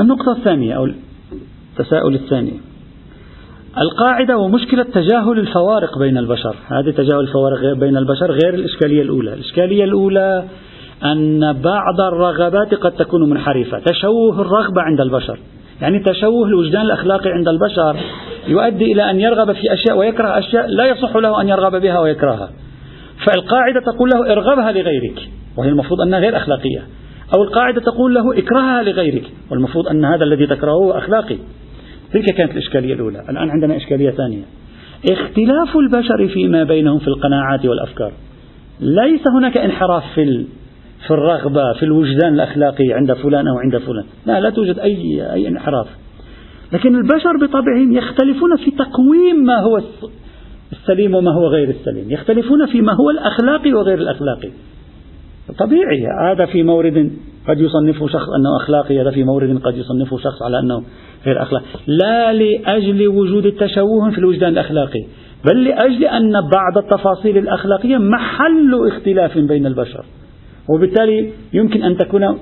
النقطة 0.00 0.32
الثانية 0.38 0.76
أو 0.76 0.88
التساؤل 1.72 2.14
الثاني. 2.14 2.60
القاعدة 3.78 4.38
ومشكلة 4.38 4.82
تجاهل 4.82 5.38
الفوارق 5.38 5.98
بين 5.98 6.18
البشر. 6.18 6.56
هذه 6.66 6.90
تجاهل 6.90 7.20
الفوارق 7.20 7.78
بين 7.78 7.96
البشر 7.96 8.30
غير 8.30 8.54
الإشكالية 8.54 9.02
الأولى. 9.02 9.34
الإشكالية 9.34 9.84
الأولى 9.84 10.44
أن 11.04 11.52
بعض 11.52 12.00
الرغبات 12.00 12.74
قد 12.74 12.92
تكون 12.92 13.30
منحرفة. 13.30 13.78
تشوه 13.78 14.40
الرغبة 14.40 14.82
عند 14.82 15.00
البشر. 15.00 15.38
يعني 15.80 15.98
تشوه 15.98 16.46
الوجدان 16.46 16.82
الأخلاقي 16.82 17.30
عند 17.30 17.48
البشر 17.48 17.96
يؤدي 18.48 18.92
إلى 18.92 19.10
أن 19.10 19.20
يرغب 19.20 19.52
في 19.52 19.72
أشياء 19.72 19.98
ويكره 19.98 20.38
أشياء 20.38 20.66
لا 20.66 20.84
يصح 20.86 21.16
له 21.16 21.40
أن 21.40 21.48
يرغب 21.48 21.82
بها 21.82 22.00
ويكرهها. 22.00 22.50
فالقاعدة 23.26 23.80
تقول 23.80 24.10
له 24.14 24.32
ارغبها 24.32 24.72
لغيرك 24.72 25.28
وهي 25.56 25.68
المفروض 25.68 26.00
أنها 26.00 26.18
غير 26.18 26.36
أخلاقية. 26.36 26.82
أو 27.36 27.42
القاعدة 27.42 27.80
تقول 27.80 28.14
له 28.14 28.38
اكرهها 28.38 28.82
لغيرك 28.82 29.24
والمفروض 29.50 29.88
أن 29.88 30.04
هذا 30.04 30.24
الذي 30.24 30.46
تكرهه 30.46 30.98
أخلاقي. 30.98 31.36
تلك 32.12 32.34
كانت 32.36 32.52
الإشكالية 32.52 32.94
الأولى 32.94 33.20
الآن 33.28 33.50
عندنا 33.50 33.76
إشكالية 33.76 34.10
ثانية. 34.10 34.42
اختلاف 35.10 35.76
البشر 35.76 36.28
فيما 36.28 36.64
بينهم 36.64 36.98
في 36.98 37.08
القناعات 37.08 37.66
والأفكار. 37.66 38.12
ليس 38.80 39.20
هناك 39.38 39.56
انحراف 39.56 40.04
في 40.14 40.46
في 41.06 41.10
الرغبة 41.10 41.72
في 41.72 41.82
الوجدان 41.82 42.34
الأخلاقي 42.34 42.92
عند 42.92 43.12
فلان 43.12 43.48
أو 43.48 43.58
عند 43.58 43.78
فلان. 43.78 44.04
لا 44.26 44.40
لا 44.40 44.50
توجد 44.50 44.78
أي 44.78 45.32
أي 45.32 45.48
انحراف. 45.48 45.86
لكن 46.72 46.94
البشر 46.94 47.36
بطبعهم 47.42 47.92
يختلفون 47.92 48.56
في 48.56 48.70
تقويم 48.70 49.36
ما 49.44 49.60
هو 49.60 49.80
السليم 50.72 51.14
وما 51.14 51.30
هو 51.30 51.46
غير 51.46 51.68
السليم. 51.68 52.10
يختلفون 52.10 52.66
في 52.66 52.80
ما 52.80 52.92
هو 52.92 53.10
الأخلاقي 53.10 53.72
وغير 53.72 53.98
الأخلاقي 53.98 54.50
طبيعي 55.58 56.06
هذا 56.22 56.46
في 56.46 56.62
مورد 56.62 57.10
قد 57.48 57.60
يصنفه 57.60 58.06
شخص 58.06 58.28
أنه 58.28 58.56
أخلاقي 58.62 59.00
هذا 59.00 59.10
في 59.10 59.24
مورد 59.24 59.60
قد 59.64 59.76
يصنفه 59.76 60.18
شخص 60.18 60.42
على 60.42 60.58
أنه 60.58 60.82
غير 61.26 61.42
أخلاقي 61.42 61.64
لا 61.86 62.32
لأجل 62.32 63.08
وجود 63.08 63.46
التشوه 63.46 64.10
في 64.10 64.18
الوجدان 64.18 64.52
الأخلاقي 64.52 65.04
بل 65.44 65.64
لأجل 65.64 66.04
أن 66.04 66.32
بعض 66.32 66.78
التفاصيل 66.78 67.38
الأخلاقية 67.38 67.96
محل 67.96 68.88
اختلاف 68.88 69.38
بين 69.38 69.66
البشر. 69.66 70.04
وبالتالي 70.68 71.30
يمكن 71.52 71.82
أن 71.82 71.96
تكون 71.96 72.38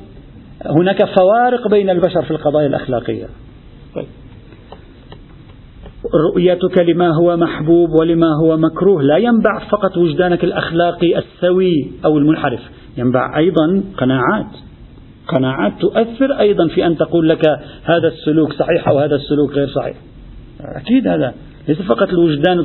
هناك 0.67 1.05
فوارق 1.05 1.69
بين 1.69 1.91
البشر 1.91 2.23
في 2.23 2.31
القضايا 2.31 2.67
الأخلاقية. 2.67 3.27
طيب. 3.95 4.07
رؤيتك 6.15 6.79
لما 6.79 7.15
هو 7.15 7.37
محبوب 7.37 7.91
ولما 7.91 8.27
هو 8.43 8.57
مكروه. 8.57 9.03
لا 9.03 9.17
ينبع 9.17 9.59
فقط 9.59 9.97
وجدانك 9.97 10.45
الأخلاقي 10.45 11.19
السوي 11.19 11.91
أو 12.05 12.19
المنحرف. 12.19 12.61
ينبع 12.99 13.39
أيضا 13.39 13.83
قناعات. 13.99 14.51
قناعات 15.29 15.73
تؤثر 15.81 16.41
أيضا 16.41 16.69
في 16.69 16.87
أن 16.87 16.97
تقول 16.97 17.29
لك 17.29 17.47
هذا 17.85 18.09
السلوك 18.09 18.53
صحيح 18.53 18.89
أو 18.89 18.99
هذا 18.99 19.17
السلوك 19.17 19.53
غير 19.53 19.69
صحيح. 19.69 19.97
أكيد 20.61 21.09
هذا 21.09 21.35
ليس 21.69 21.83
فقط 21.83 22.09
الوجدان 22.09 22.65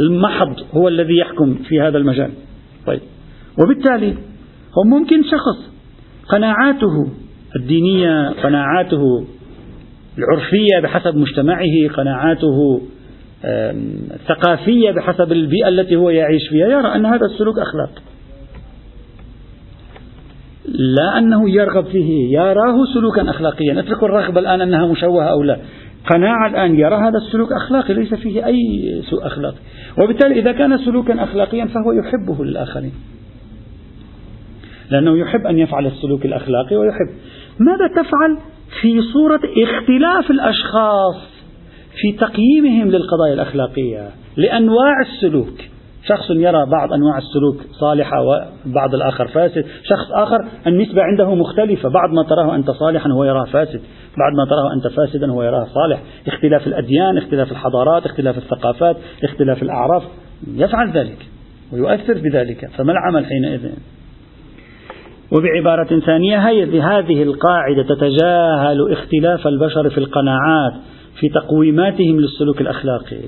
المحض 0.00 0.56
هو 0.74 0.88
الذي 0.88 1.16
يحكم 1.18 1.54
في 1.54 1.80
هذا 1.80 1.98
المجال. 1.98 2.30
طيب. 2.86 3.00
وبالتالي 3.58 4.14
هو 4.78 4.98
ممكن 4.98 5.22
شخص 5.22 5.70
قناعاته 6.28 7.08
الدينية 7.56 8.30
قناعاته 8.30 9.24
العرفية 10.18 10.80
بحسب 10.82 11.16
مجتمعه 11.16 11.88
قناعاته 11.96 12.80
الثقافية 14.14 14.90
بحسب 14.90 15.32
البيئة 15.32 15.68
التي 15.68 15.96
هو 15.96 16.10
يعيش 16.10 16.48
فيها. 16.50 16.66
يرى 16.66 16.94
أن 16.94 17.06
هذا 17.06 17.26
السلوك 17.26 17.58
أخلاق. 17.58 18.02
لا 20.68 21.18
أنه 21.18 21.50
يرغب 21.50 21.84
فيه 21.84 22.38
يراه 22.38 22.84
سلوكا 22.94 23.30
أخلاقيا. 23.30 23.80
اتركوا 23.80 24.08
الرغبة 24.08 24.40
الآن 24.40 24.60
أنها 24.60 24.86
مشوهة 24.86 25.24
أو 25.24 25.42
لا. 25.42 25.58
قناعة 26.06 26.50
الآن 26.50 26.78
يرى 26.78 26.94
هذا 26.94 27.18
السلوك 27.26 27.52
أخلاقي 27.52 27.94
ليس 27.94 28.14
فيه 28.14 28.46
أي 28.46 28.56
سوء 29.10 29.26
أخلاقي 29.26 29.56
وبالتالي 29.98 30.40
إذا 30.40 30.52
كان 30.52 30.78
سلوكا 30.78 31.24
أخلاقيا 31.24 31.64
فهو 31.64 31.92
يحبه 31.92 32.44
للآخرين 32.44 32.92
لأنه 34.90 35.18
يحب 35.18 35.46
أن 35.46 35.58
يفعل 35.58 35.86
السلوك 35.86 36.24
الأخلاقي 36.24 36.76
ويحب. 36.76 37.14
ماذا 37.58 38.02
تفعل؟ 38.02 38.38
في 38.80 39.02
صورة 39.12 39.40
اختلاف 39.62 40.30
الأشخاص 40.30 41.16
في 42.00 42.12
تقييمهم 42.12 42.88
للقضايا 42.88 43.34
الأخلاقية 43.34 44.10
لأنواع 44.36 44.94
السلوك. 45.00 45.54
شخص 46.08 46.30
يرى 46.30 46.66
بعض 46.66 46.92
أنواع 46.92 47.18
السلوك 47.18 47.56
صالحة 47.80 48.22
وبعض 48.22 48.94
الآخر 48.94 49.28
فاسد. 49.28 49.64
شخص 49.84 50.10
آخر 50.12 50.48
النسبة 50.66 51.02
عنده 51.02 51.34
مختلفة. 51.34 51.88
بعض 51.88 52.10
ما 52.10 52.22
تراه 52.22 52.54
أنت 52.54 52.70
صالحا 52.70 53.10
هو 53.10 53.24
يراه 53.24 53.44
فاسد. 53.44 53.80
بعد 54.18 54.32
ما 54.36 54.44
تراه 54.44 54.72
أنت 54.76 54.86
فاسدا 54.86 55.30
هو 55.32 55.42
يراه 55.42 55.64
صالح. 55.64 56.02
اختلاف 56.26 56.66
الأديان 56.66 57.18
اختلاف 57.18 57.52
الحضارات 57.52 58.06
اختلاف 58.06 58.38
الثقافات 58.38 58.96
اختلاف 59.24 59.62
الأعراف. 59.62 60.02
يفعل 60.54 60.90
ذلك 60.90 61.26
ويؤثر 61.72 62.18
بذلك. 62.18 62.70
فما 62.76 62.92
العمل 62.92 63.26
حينئذ؟ 63.26 63.70
وبعبارة 65.32 66.00
ثانية 66.00 66.48
هذه 66.48 67.22
القاعدة 67.22 67.82
تتجاهل 67.82 68.92
اختلاف 68.92 69.46
البشر 69.46 69.90
في 69.90 69.98
القناعات 69.98 70.72
في 71.20 71.28
تقويماتهم 71.28 72.20
للسلوك 72.20 72.60
الأخلاقي. 72.60 73.20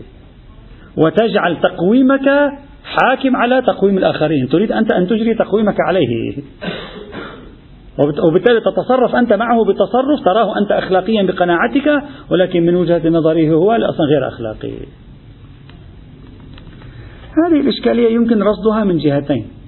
وتجعل 0.97 1.61
تقويمك 1.61 2.29
حاكم 2.85 3.37
على 3.37 3.63
تقويم 3.63 3.99
الآخرين. 3.99 4.49
تريد 4.49 4.73
أنت 4.73 4.93
أن 4.93 5.07
تجري 5.07 5.35
تقويمك 5.35 5.77
عليه. 5.89 6.43
وبالتالي 7.99 8.61
تتصرف 8.61 9.15
أنت 9.15 9.33
معه 9.33 9.65
بتصرف 9.65 10.25
تراه 10.25 10.59
أنت 10.59 10.73
أخلاقيا 10.73 11.23
بقناعتك 11.23 12.03
ولكن 12.31 12.67
من 12.67 12.75
وجهة 12.75 13.09
نظره 13.09 13.51
هو 13.51 13.73
أصلا 13.73 14.07
غير 14.07 14.29
أخلاقي. 14.29 14.73
هذه 17.47 17.61
الإشكالية 17.61 18.15
يمكن 18.15 18.43
رصدها 18.43 18.85
من 18.85 18.99
جهتين. 18.99 19.60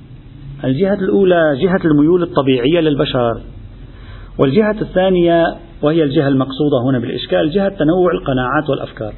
الجهة 0.64 0.94
الأولى 0.94 1.58
جهة 1.62 1.80
الميول 1.84 2.22
الطبيعية 2.22 2.80
للبشر 2.80 3.40
والجهة 4.38 4.80
الثانية 4.80 5.44
وهي 5.82 6.02
الجهة 6.02 6.28
المقصودة 6.28 6.76
هنا 6.90 6.98
بالإشكال 6.98 7.50
جهة 7.50 7.68
تنوع 7.68 8.12
القناعات 8.12 8.70
والأفكار. 8.70 9.14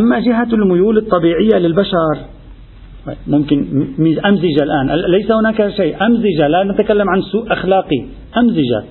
أما 0.00 0.20
جهة 0.20 0.48
الميول 0.52 0.98
الطبيعية 0.98 1.58
للبشر 1.58 2.16
ممكن 3.26 3.66
أمزجة 4.26 4.62
الآن. 4.62 4.90
ليس 5.10 5.30
هناك 5.30 5.68
شيء. 5.68 6.06
أمزجة 6.06 6.48
لا 6.48 6.64
نتكلم 6.64 7.10
عن 7.10 7.22
سوء 7.22 7.52
أخلاقي. 7.52 8.06
أمزجة 8.36 8.84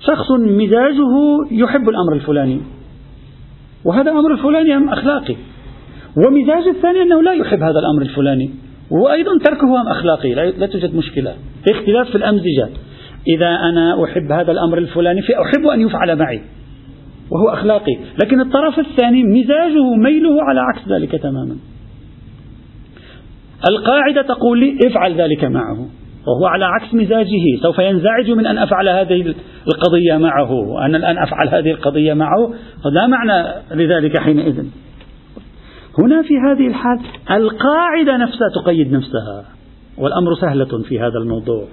شخص 0.00 0.30
مزاجه 0.30 1.14
يحب 1.50 1.88
الأمر 1.88 2.12
الفلاني. 2.14 2.60
وهذا 3.84 4.10
أمر 4.10 4.32
الفلاني 4.32 4.76
أم 4.76 4.88
أخلاقي. 4.88 5.36
ومزاج 6.16 6.68
الثاني 6.76 7.02
أنه 7.02 7.22
لا 7.22 7.32
يحب 7.32 7.62
هذا 7.62 7.78
الأمر 7.78 8.02
الفلاني. 8.02 8.50
وأيضا 8.90 9.30
تركه 9.44 9.66
هم 9.66 9.88
أخلاقي 9.88 10.34
لا 10.34 10.66
توجد 10.66 10.94
مشكلة. 10.94 11.34
اختلاف 11.70 12.08
في 12.10 12.14
الأمزجة. 12.14 12.68
إذا 13.36 13.48
أنا 13.48 14.04
أحب 14.04 14.32
هذا 14.32 14.52
الأمر 14.52 14.78
الفلاني 14.78 15.22
فأحب 15.22 15.66
أن 15.66 15.80
يفعل 15.80 16.16
معي. 16.16 16.40
وهو 17.30 17.48
أخلاقي. 17.48 17.96
لكن 18.24 18.40
الطرف 18.40 18.78
الثاني 18.78 19.24
مزاجه 19.24 19.94
ميله 19.94 20.42
على 20.42 20.60
عكس 20.60 20.88
ذلك 20.88 21.12
تماما. 21.22 21.56
القاعدة 23.68 24.22
تقول 24.22 24.60
لي 24.60 24.78
افعل 24.86 25.20
ذلك 25.20 25.44
معه. 25.44 25.78
وهو 26.26 26.46
على 26.46 26.64
عكس 26.64 26.94
مزاجه. 26.94 27.62
سوف 27.62 27.78
ينزعج 27.78 28.30
من 28.30 28.46
أن 28.46 28.58
أفعل 28.58 28.88
هذه 28.88 29.34
القضية 29.66 30.16
معه. 30.16 30.52
وأنا 30.52 30.96
الآن 30.96 31.18
أفعل 31.18 31.48
هذه 31.48 31.70
القضية 31.70 32.14
معه. 32.14 32.54
لا 32.92 33.06
معنى 33.06 33.62
لذلك 33.74 34.18
حينئذ. 34.18 34.64
هنا 35.98 36.22
في 36.22 36.38
هذه 36.38 36.66
الحال 36.66 36.98
القاعدة 37.30 38.16
نفسها 38.16 38.48
تقيد 38.62 38.92
نفسها 38.92 39.44
والأمر 39.98 40.34
سهلة 40.40 40.82
في 40.88 41.00
هذا 41.00 41.18
الموضوع 41.18 41.64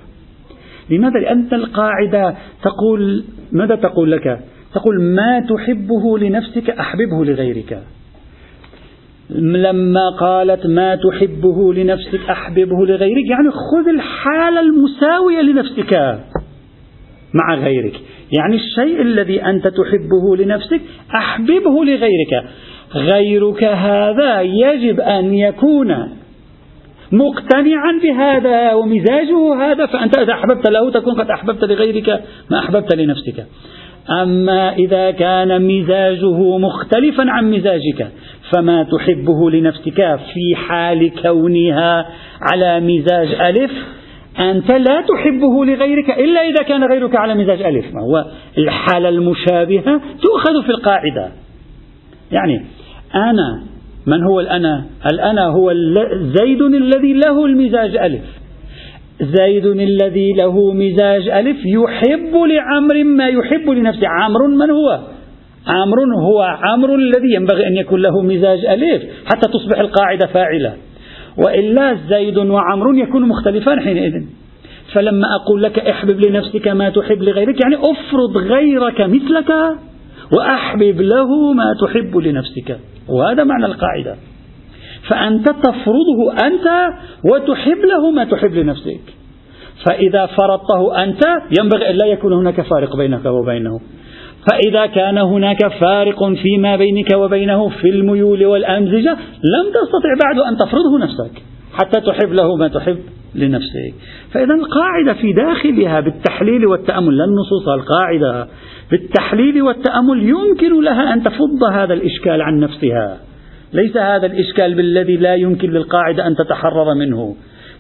لماذا؟ 0.90 1.20
لأن 1.20 1.48
القاعدة 1.54 2.36
تقول 2.64 3.24
ماذا 3.52 3.76
تقول 3.76 4.12
لك؟ 4.12 4.40
تقول 4.74 5.04
ما 5.04 5.40
تحبه 5.40 6.18
لنفسك 6.18 6.70
أحببه 6.70 7.26
لغيرك 7.26 7.84
لما 9.30 10.10
قالت 10.10 10.68
ما 10.68 10.96
تحبه 10.96 11.74
لنفسك 11.74 12.30
أحببه 12.30 12.86
لغيرك 12.86 13.30
يعني 13.30 13.52
خذ 13.52 13.88
الحالة 13.90 14.60
المساوية 14.60 15.42
لنفسك 15.42 16.20
مع 17.34 17.56
غيرك 17.56 18.02
يعني 18.32 18.56
الشيء 18.56 19.02
الذي 19.02 19.46
أنت 19.46 19.68
تحبه 19.68 20.36
لنفسك 20.38 20.82
أحببه 21.16 21.86
لغيرك 21.86 22.50
غيرك 22.96 23.64
هذا 23.64 24.42
يجب 24.42 25.00
أن 25.00 25.34
يكون 25.34 26.22
مقتنعا 27.12 28.00
بهذا 28.04 28.74
ومزاجه 28.74 29.56
هذا 29.56 29.86
فأنت 29.86 30.18
إذا 30.18 30.34
أحببت 30.34 30.68
له 30.68 30.92
تكون 30.92 31.14
قد 31.14 31.30
أحببت 31.30 31.64
لغيرك 31.64 32.24
ما 32.52 32.60
أحببت 32.60 32.96
لنفسك. 32.96 33.46
أما 34.22 34.74
إذا 34.74 35.12
كان 35.12 35.68
مزاجه 35.68 36.58
مختلفا 36.58 37.24
عن 37.28 37.52
مزاجك 37.52 38.08
فما 38.52 38.84
تحبه 38.84 39.52
لنفسك 39.52 40.20
في 40.34 40.56
حال 40.56 41.12
كونها 41.22 42.06
على 42.52 42.80
مزاج 42.80 43.28
ألف 43.42 43.72
أنت 44.40 44.72
لا 44.72 45.02
تحبه 45.02 45.66
لغيرك 45.66 46.10
إلا 46.10 46.42
إذا 46.42 46.64
كان 46.64 46.84
غيرك 46.84 47.16
على 47.16 47.36
مزاج 47.36 47.62
ألف 47.62 47.86
ما 47.94 48.02
هو 48.02 48.26
الحالة 48.58 49.10
المشابهة 49.10 50.02
تؤخذ 50.22 50.64
في 50.64 50.70
القاعدة. 50.70 51.32
يعني 52.32 52.62
أنا. 53.16 53.64
من 54.08 54.24
هو 54.24 54.40
الأنا؟ 54.40 54.86
الأنا 55.14 55.46
هو 55.46 55.74
زيد 56.14 56.62
الذي 56.62 57.14
له 57.14 57.46
المزاج 57.46 57.96
ألف. 57.98 58.22
زيد 59.22 59.66
الذي 59.66 60.34
له 60.34 60.74
مزاج 60.74 61.30
ألف 61.30 61.58
يحب 61.66 62.36
لعمر 62.36 63.04
ما 63.04 63.28
يحب 63.28 63.70
لنفسه. 63.70 64.08
عمرو 64.08 64.48
من 64.48 64.72
هو؟ 64.72 65.00
عمرو 65.68 66.20
هو 66.20 66.42
عمرو 66.42 66.96
الذي 66.96 67.34
ينبغي 67.34 67.68
أن 67.68 67.78
يكون 67.78 68.02
له 68.02 68.22
مزاج 68.22 68.66
ألف 68.66 69.04
حتى 69.26 69.48
تصبح 69.48 69.80
القاعدة 69.80 70.28
فاعلة. 70.28 70.74
وإلا 71.38 71.98
زيد 72.10 72.38
وعمر 72.38 72.96
يكون 72.96 73.28
مختلفان 73.28 73.80
حينئذ. 73.80 74.24
فلما 74.94 75.28
أقول 75.36 75.64
لك 75.64 75.80
احبب 75.80 76.26
لنفسك 76.26 76.68
ما 76.68 76.90
تحب 76.90 77.22
لغيرك 77.22 77.62
يعني 77.64 77.76
افرض 77.76 78.38
غيرك 78.38 79.02
مثلك 79.02 79.50
وأحبب 80.38 81.02
له 81.02 81.54
ما 81.54 81.76
تحب 81.82 82.18
لنفسك. 82.18 82.80
وهذا 83.10 83.44
معنى 83.44 83.66
القاعدة. 83.66 84.16
فأنت 85.10 85.50
تفرضه 85.50 86.34
أنت 86.46 86.94
وتحب 87.32 87.78
له 87.78 88.12
ما 88.12 88.24
تحب 88.24 88.54
لنفسك. 88.54 89.02
فإذا 89.86 90.26
فرضته 90.26 91.04
أنت 91.04 91.22
ينبغي 91.60 91.90
أن 91.90 91.96
لا 91.96 92.06
يكون 92.06 92.34
هناك 92.34 92.62
فارق 92.62 92.96
بينك 92.96 93.26
وبينه. 93.26 93.80
فإذا 94.52 94.86
كان 94.86 95.18
هناك 95.18 95.68
فارق 95.68 96.34
فيما 96.34 96.76
بينك 96.76 97.14
وبينه 97.16 97.70
في 97.70 97.90
الميول 97.90 98.46
والأمزجة 98.46 99.12
لم 99.44 99.66
تستطع 99.74 100.26
بعد 100.26 100.40
أن 100.40 100.58
تفرضه 100.58 101.00
نفسك 101.00 101.42
حتى 101.74 102.02
تحب 102.02 102.34
له 102.34 102.56
ما 102.56 102.68
تحب 102.68 103.00
لنفسك. 103.36 103.94
فإذا 104.32 104.54
القاعدة 104.54 105.14
في 105.14 105.34
داخلها 105.34 106.00
بالتحليل 106.00 106.66
والتأمل 106.66 107.18
لا 107.18 107.26
النصوص 107.26 107.68
القاعدة 107.68 108.48
بالتحليل 108.92 109.62
والتأمل 109.62 110.30
يمكن 110.30 110.84
لها 110.84 111.14
أن 111.14 111.24
تفض 111.24 111.64
هذا 111.72 111.94
الإشكال 111.94 112.42
عن 112.42 112.60
نفسها. 112.60 113.18
ليس 113.74 113.98
هذا 113.98 114.26
الإشكال 114.26 114.76
بالذي 114.76 115.18
لا 115.18 115.36
يمكن 115.36 115.70
للقاعدة 115.70 116.28
أن 116.28 116.36
تتحرر 116.36 116.94
منه. 116.94 117.36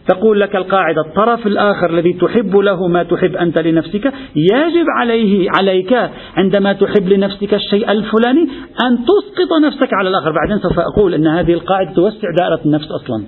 تقول 0.08 0.40
لك 0.40 0.56
القاعدة 0.56 1.02
الطرف 1.02 1.48
الآخر 1.48 1.90
الذي 1.90 2.14
تحب 2.14 2.56
له 2.56 2.88
ما 2.88 3.04
تحب 3.04 3.36
أنت 3.36 3.60
لنفسك 3.60 4.14
يجب 4.36 4.86
عليه 5.00 5.48
عليك 5.58 6.10
عندما 6.36 6.74
تحب 6.74 7.08
لنفسك 7.08 7.54
الشيء 7.54 7.92
الفلاني 7.92 8.42
أن 8.86 8.98
تسقط 9.06 9.50
نفسك 9.66 9.94
على 9.94 10.10
الآخر. 10.10 10.32
بعدين 10.32 10.60
سوف 10.64 10.80
أقول 10.80 11.14
أن 11.14 11.28
هذه 11.28 11.54
القاعدة 11.54 11.92
توسع 11.94 12.28
دائرة 12.38 12.60
النفس 12.66 12.88
أصلا. 12.92 13.24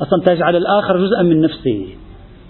أصلا 0.00 0.34
تجعل 0.34 0.56
الآخر 0.56 0.96
جزءا 1.06 1.22
من 1.22 1.40
نفسه. 1.40 1.86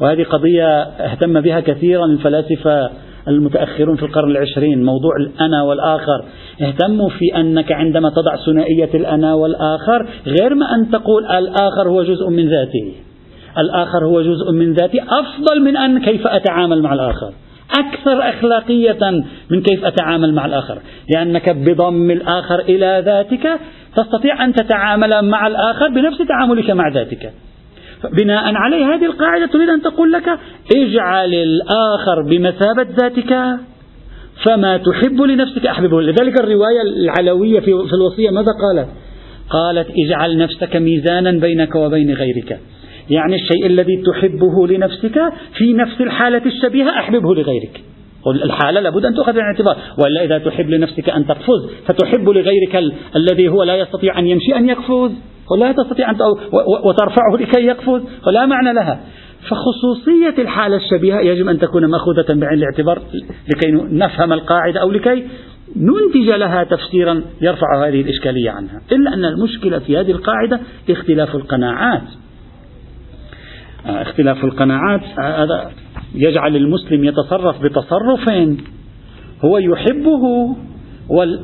وهذه 0.01 0.25
قضية 0.25 0.83
اهتم 0.83 1.41
بها 1.41 1.61
كثيرا 1.61 2.05
الفلاسفة 2.05 2.91
المتأخرون 3.29 3.97
في 3.97 4.03
القرن 4.03 4.31
العشرين 4.31 4.85
موضوع 4.85 5.17
الأنا 5.17 5.63
والآخر. 5.63 6.25
اهتموا 6.63 7.09
في 7.09 7.41
أنك 7.41 7.73
عندما 7.73 8.11
تضع 8.11 8.37
ثنائية 8.47 8.91
الأنا 8.95 9.35
والآخر 9.35 10.07
غير 10.27 10.55
ما 10.55 10.75
أن 10.75 10.91
تقول 10.91 11.27
الآخر 11.27 11.89
هو 11.89 12.03
جزء 12.03 12.29
من 12.29 12.49
ذاتي 12.49 13.07
الآخر 13.59 14.05
هو 14.05 14.23
جزء 14.23 14.53
من 14.53 14.73
ذاتي 14.73 15.03
أفضل 15.03 15.63
من 15.65 15.77
أن 15.77 16.05
كيف 16.05 16.27
أتعامل 16.27 16.83
مع 16.83 16.93
الآخر. 16.93 17.33
أكثر 17.79 18.29
أخلاقية 18.29 19.11
من 19.51 19.63
كيف 19.63 19.85
أتعامل 19.85 20.35
مع 20.35 20.47
الآخر. 20.47 20.79
لأنك 21.15 21.49
بضم 21.49 22.11
الآخر 22.11 22.61
إلى 22.61 23.03
ذاتك 23.05 23.61
تستطيع 23.97 24.45
أن 24.45 24.53
تتعامل 24.53 25.23
مع 25.25 25.47
الآخر 25.47 25.89
بنفس 25.89 26.19
تعاملك 26.29 26.71
مع 26.71 26.89
ذاتك. 26.89 27.33
بناء 28.05 28.55
عليه. 28.55 28.95
هذه 28.95 29.05
القاعدة 29.05 29.47
تريد 29.47 29.69
أن 29.69 29.83
تقول 29.83 30.13
لك 30.13 30.39
اجعل 30.77 31.35
الآخر 31.35 32.23
بمثابة 32.23 32.87
ذاتك 33.01 33.59
فما 34.47 34.77
تحب 34.77 35.21
لنفسك 35.21 35.67
أحببه. 35.67 36.03
لذلك 36.03 36.41
الرواية 36.41 36.83
العلوية 36.83 37.61
في 37.61 37.71
الوصية 37.71 38.31
ماذا 38.31 38.53
قالت؟ 38.53 38.89
قالت 39.51 39.89
اجعل 40.07 40.39
نفسك 40.39 40.77
ميزانا 40.77 41.31
بينك 41.31 41.75
وبين 41.75 42.15
غيرك. 42.15 42.61
يعني 43.11 43.35
الشيء 43.35 43.67
الذي 43.67 44.03
تحبه 44.07 44.67
لنفسك 44.67 45.33
في 45.59 45.73
نفس 45.73 46.01
الحالة 46.01 46.43
الشبيهة 46.47 46.91
أحببه 46.91 47.35
لغيرك. 47.35 47.81
الحالة 48.31 48.81
لابد 48.81 49.05
أن 49.05 49.15
تؤخذ 49.15 49.37
الاعتبار 49.37 49.77
وإلا 49.99 50.25
إذا 50.25 50.39
تحب 50.39 50.71
لنفسك 50.71 51.09
أن 51.09 51.27
تقفز 51.27 51.71
فتحب 51.87 52.29
لغيرك 52.29 52.77
ال 52.77 52.93
الذي 53.17 53.49
هو 53.49 53.63
لا 53.63 53.77
يستطيع 53.77 54.19
أن 54.19 54.27
يمشي 54.27 54.57
أن 54.57 54.69
يقفز. 54.69 55.13
ولا 55.51 55.73
تستطيع 55.73 56.11
أن 56.11 56.17
وترفعه 56.85 57.37
لكي 57.41 57.67
يقفز. 57.67 58.03
ولا 58.27 58.47
معنى 58.47 58.73
لها. 58.73 59.01
فخصوصية 59.49 60.43
الحالة 60.43 60.77
الشبيهة 60.77 61.21
يجب 61.21 61.49
أن 61.49 61.59
تكون 61.59 61.87
مأخوذة 61.87 62.27
بعين 62.29 62.59
الاعتبار 62.59 63.03
لكي 63.55 63.71
نفهم 63.73 64.33
القاعدة 64.33 64.81
أو 64.81 64.91
لكي 64.91 65.27
ننتج 65.77 66.35
لها 66.35 66.65
تفسيرا 66.65 67.23
يرفع 67.41 67.87
هذه 67.87 68.01
الإشكالية 68.01 68.51
عنها. 68.51 68.81
إلا 68.93 69.15
أن 69.15 69.25
المشكلة 69.25 69.79
في 69.79 69.97
هذه 69.97 70.11
القاعدة 70.11 70.61
اختلاف 70.91 71.35
القناعات. 71.35 72.03
اختلاف 73.87 74.45
القناعات 74.45 75.01
هذا 75.19 75.71
يجعل 76.15 76.57
المسلم 76.57 77.05
يتصرف 77.05 77.63
بتصرف 77.63 78.31
هو 79.45 79.59
يحبه 79.59 80.57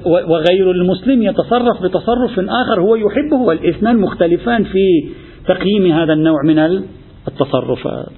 وغير 0.04 0.70
المسلم 0.70 1.22
يتصرف 1.22 1.82
بتصرف 1.82 2.38
آخر 2.38 2.80
هو 2.80 2.96
يحبه 2.96 3.36
والإثنان 3.36 4.00
مختلفان 4.00 4.64
في 4.64 5.12
تقييم 5.46 5.92
هذا 5.92 6.12
النوع 6.12 6.42
من 6.44 6.58
التصرفات. 7.28 8.12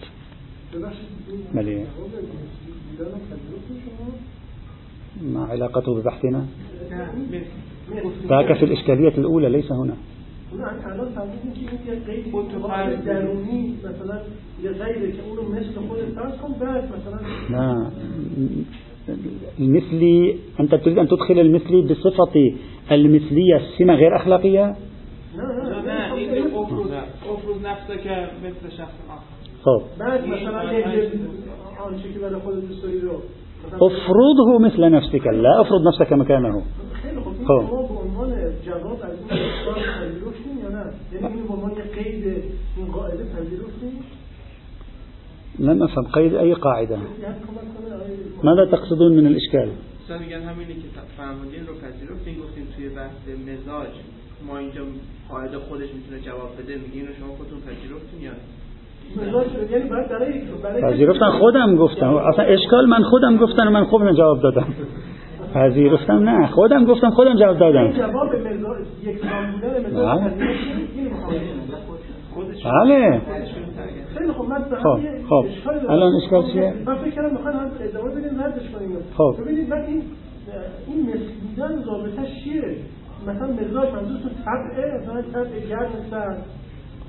ما 5.23 5.45
علاقته 5.45 6.01
ببحثنا؟ 6.01 6.47
ذاك 8.29 8.53
في 8.53 8.65
الإشكالية 8.65 9.19
الأولى 9.19 9.49
ليس 9.49 9.73
هنا. 9.73 9.95
لا 17.51 17.91
المثلي 19.59 20.37
أنت 20.61 20.75
تريد 20.75 20.99
أن 20.99 21.09
تدخل 21.09 21.39
المثلي 21.41 21.83
بصفة 21.83 22.55
المثلية 22.93 23.57
السمة 23.57 23.95
غير 23.95 24.17
أخلاقية؟ 24.17 24.75
لا 25.37 25.43
لا 25.85 26.15
افرض 27.25 27.61
نفسك 27.65 28.29
مثل 28.45 28.77
شخص 28.77 28.95
آخر 29.11 29.83
بعد 29.99 30.27
مثلا 30.27 30.63
افرضه 33.73 34.59
مثل 34.59 34.91
نفسك 34.91 35.27
لا 35.27 35.61
افرض 35.61 35.87
نفسك 35.87 36.13
مكانه. 36.13 36.63
خب. 37.49 37.69
یعنی 41.23 41.35
اینو 41.35 41.75
به 41.75 41.83
قید 41.83 42.25
این 42.77 42.87
قاعده 42.93 43.25
پذیرفتیم 43.25 44.05
لم 45.59 45.83
أفهم 45.83 46.05
قيد 46.05 46.35
أي 46.35 46.55
قاعدة 46.55 46.99
ماذا 48.45 48.67
تقصدون 48.67 49.13
من 49.17 49.27
الإشكال؟ 49.27 49.69
میگن 50.21 50.43
همینی 50.43 50.75
که 50.75 50.89
فرمودین 51.17 51.67
رو 51.67 51.75
پذیرفتین 51.75 52.35
گفتیم 52.43 52.67
توی 52.77 52.89
بحث 52.89 53.29
مزاج. 53.49 53.95
ما 54.47 54.59
اینجا 54.59 54.81
قاعده 55.29 55.59
خودش 55.59 55.89
می‌تونه 55.95 56.21
جواب 56.21 56.51
بده 56.59 56.77
میگین 56.77 57.07
شما 57.19 57.35
خودتون 57.39 57.61
پذیرفتین 57.61 58.21
یا 58.21 58.33
پذیرفتن 60.83 61.31
خودم 61.31 61.77
گفتم. 61.77 62.15
اصلا 62.15 62.45
اشکال 62.45 62.87
من 62.87 63.03
خودم 63.03 63.37
گفتن 63.37 63.69
من 63.69 63.85
خودم 63.85 64.13
جواب 64.13 64.43
دادم. 64.43 64.75
پذیرفتم 65.55 66.29
نه 66.29 66.47
خودم 66.47 66.85
گفتم 66.85 67.11
خودم 67.11 67.37
جواب 67.37 67.59
دادم. 67.59 67.93
جواب 67.93 68.35
یک 69.05 69.21
بله, 72.65 73.21
خب 74.83 74.99
خب. 75.29 75.47
الان 75.89 76.13
اشکال 76.23 76.53
چیه؟ 76.53 76.75
من 76.87 76.95
فکر 76.95 77.11
کردم 77.11 77.33
میخوان 77.33 77.55
هم 77.55 77.71
ادامه 77.81 78.11
بدیم 78.11 78.41
ردش 78.43 78.71
کنیم. 78.71 78.97
خب. 79.17 79.37
ببینید 79.43 79.69
من 79.69 79.81
این 79.81 80.03
این 80.87 81.03
مثل 81.07 81.27
بودن 81.43 81.85
چیه؟ 82.45 82.77
مثلا 83.27 83.47
مزاج 83.47 83.93
منظورتون 83.93 84.31
طبعه 84.45 84.99
مثلا 84.99 85.23
طبع 85.23 85.59
گرم 85.69 85.91
سرد 86.11 86.45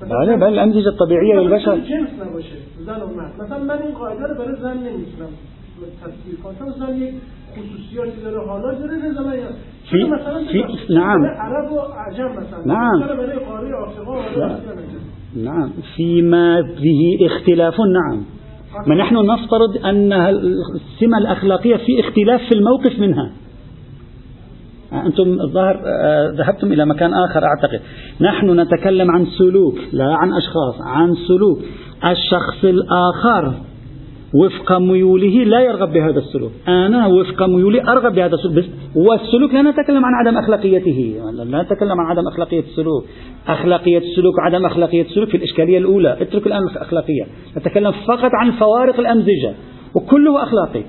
بله 0.00 0.36
بله 0.36 0.62
الطبيعية 0.86 1.34
للبشر 1.34 1.78
جنس 1.78 2.08
نباشه 2.26 2.56
زن 2.86 3.00
و 3.00 3.06
مرد. 3.06 3.42
مثلا 3.42 3.58
من 3.58 3.82
این 3.82 3.94
قاعدة 3.94 4.26
رو 4.26 4.34
برای 4.34 4.56
زن 4.62 4.76
نمیتونم 4.76 5.28
تصویر 6.02 6.36
کنم. 6.44 6.72
زن 6.78 6.96
یک 6.96 7.14
خصوصیاتی 7.56 8.22
داره 8.22 8.46
حالا 8.48 8.74
داره 8.74 8.96
نعم 10.90 11.24
عرب 11.24 11.72
و 11.72 11.80
عجم 11.80 12.30
مثلا 12.32 12.66
نعم 12.66 13.02
نعم 15.36 15.70
فيما 15.96 16.60
به 16.60 17.26
اختلاف 17.26 17.74
نعم 17.80 18.24
ما 18.86 18.94
نحن 18.94 19.16
نفترض 19.16 19.84
أن 19.84 20.12
السمة 20.12 21.18
الأخلاقية 21.18 21.76
في 21.76 22.00
اختلاف 22.00 22.40
في 22.48 22.54
الموقف 22.54 22.98
منها 22.98 23.32
أنتم 24.92 25.40
الظاهر 25.40 25.80
ذهبتم 26.38 26.72
إلى 26.72 26.86
مكان 26.86 27.14
آخر 27.14 27.44
أعتقد 27.44 27.80
نحن 28.20 28.60
نتكلم 28.60 29.10
عن 29.10 29.26
سلوك 29.26 29.78
لا 29.92 30.14
عن 30.14 30.32
أشخاص 30.32 30.80
عن 30.80 31.14
سلوك 31.28 31.58
الشخص 32.04 32.64
الآخر 32.64 33.54
وفق 34.40 34.78
ميوله 34.78 35.44
لا 35.44 35.60
يرغب 35.60 35.92
بهذا 35.92 36.18
السلوك. 36.18 36.52
أنا 36.68 37.06
وفق 37.06 37.42
ميولي 37.42 37.82
أرغب 37.82 38.14
بهذا 38.14 38.34
السلوك. 38.34 38.54
بس 38.54 38.64
والسلوك 38.94 39.54
لا 39.54 39.62
نتكلم 39.62 40.04
عن 40.04 40.12
عدم 40.14 40.38
أخلاقيته. 40.38 41.14
لا 41.32 41.62
نتكلم 41.62 42.00
عن 42.00 42.06
عدم 42.06 42.28
أخلاقية 42.28 42.60
السلوك. 42.60 43.04
أخلاقية 43.48 43.98
السلوك 43.98 44.38
وعدم 44.38 44.66
أخلاقية 44.66 45.02
السلوك 45.02 45.28
في 45.28 45.36
الإشكالية 45.36 45.78
الأولى. 45.78 46.16
اترك 46.20 46.46
الآن 46.46 46.62
الأخلاقية. 46.62 47.24
نتكلم 47.56 47.92
فقط 48.08 48.30
عن 48.34 48.50
فوارق 48.50 49.00
الأمزجة. 49.00 49.54
وكله 49.94 50.42
أخلاقي. 50.42 50.82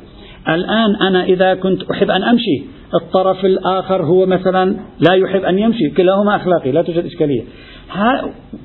الآن 0.49 0.95
أنا 1.07 1.23
إذا 1.23 1.53
كنت 1.53 1.81
أحب 1.91 2.09
أن 2.09 2.23
أمشي 2.23 2.63
الطرف 3.01 3.45
الآخر 3.45 4.03
هو 4.03 4.25
مثلا 4.25 4.75
لا 5.09 5.13
يحب 5.15 5.41
أن 5.41 5.59
يمشي 5.59 5.89
كلاهما 5.89 6.35
أخلاقي 6.35 6.71
لا 6.71 6.81
توجد 6.81 7.05
إشكالية. 7.05 7.43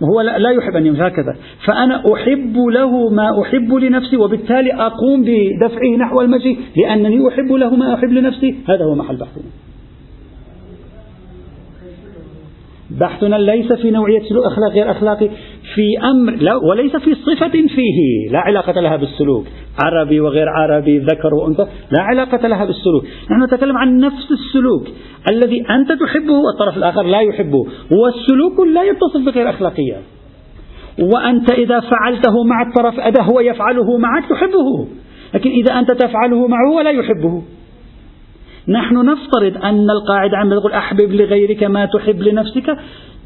هو 0.03 0.21
لا 0.21 0.51
يحب 0.51 0.77
أن 0.77 0.87
يمشي 0.87 1.03
هكذا. 1.03 1.37
فأنا 1.67 2.03
أحب 2.15 2.57
له 2.57 3.09
ما 3.09 3.43
أحب 3.43 3.75
لنفسي 3.75 4.17
وبالتالي 4.17 4.73
أقوم 4.73 5.23
بدفعه 5.23 5.97
نحو 5.99 6.21
المشي 6.21 6.57
لأنني 6.77 7.29
أحب 7.29 7.53
له 7.53 7.77
ما 7.77 7.95
أحب 7.95 8.13
لنفسي. 8.13 8.55
هذا 8.69 8.85
هو 8.85 8.95
محل 8.95 9.17
بحثنا. 9.17 9.43
بحثنا 12.91 13.37
ليس 13.37 13.73
في 13.73 13.91
نوعية 13.91 14.23
سلوك 14.29 14.45
أخلاقي 14.45 14.75
غير 14.75 14.91
أخلاقي. 14.91 15.29
في 15.75 16.07
أمر 16.11 16.33
لا 16.33 16.57
وليس 16.57 16.97
في 16.97 17.15
صفة 17.15 17.49
فيه. 17.49 18.31
لا 18.31 18.39
علاقة 18.39 18.81
لها 18.81 18.97
بالسلوك. 18.97 19.47
عربي 19.85 20.21
وغير 20.21 20.49
عربي 20.49 20.99
ذكر 20.99 21.35
وأنثى. 21.35 21.67
لا 21.91 22.03
علاقة 22.03 22.49
لها 22.49 22.65
بالسلوك. 22.65 23.05
نحن 23.31 23.43
نتكلم 23.43 23.77
عن 23.77 23.99
نفس 23.99 24.31
السلوك. 24.31 24.87
الذي 25.31 25.65
أنت 25.71 25.93
تحبه 25.93 26.33
والطرف 26.33 26.77
الآخر 26.77 27.03
لا 27.03 27.21
يحبه. 27.21 27.67
والسلوك 27.91 28.61
لا 28.75 28.83
يتصف 28.83 29.27
بغير 29.27 29.51
أخلاقية. 29.51 29.97
وأنت 30.99 31.51
إذا 31.51 31.81
فعلته 31.81 32.45
مع 32.45 32.63
الطرف 32.63 33.01
أده 33.01 33.23
هو 33.23 33.41
يفعله 33.41 33.99
معك 33.99 34.25
تحبه. 34.31 34.87
لكن 35.35 35.51
إذا 35.51 35.79
أنت 35.79 35.91
تفعله 35.91 36.47
معه 36.47 36.73
ولا 36.77 36.91
يحبه. 36.91 37.43
نحن 38.69 38.97
نفترض 38.97 39.65
أن 39.65 39.91
القاعدة 39.91 40.37
عندما 40.37 40.61
تقول 40.61 40.73
أحبب 40.73 41.13
لغيرك 41.13 41.65
ما 41.65 41.87
تحب 41.87 42.23
لنفسك. 42.23 42.77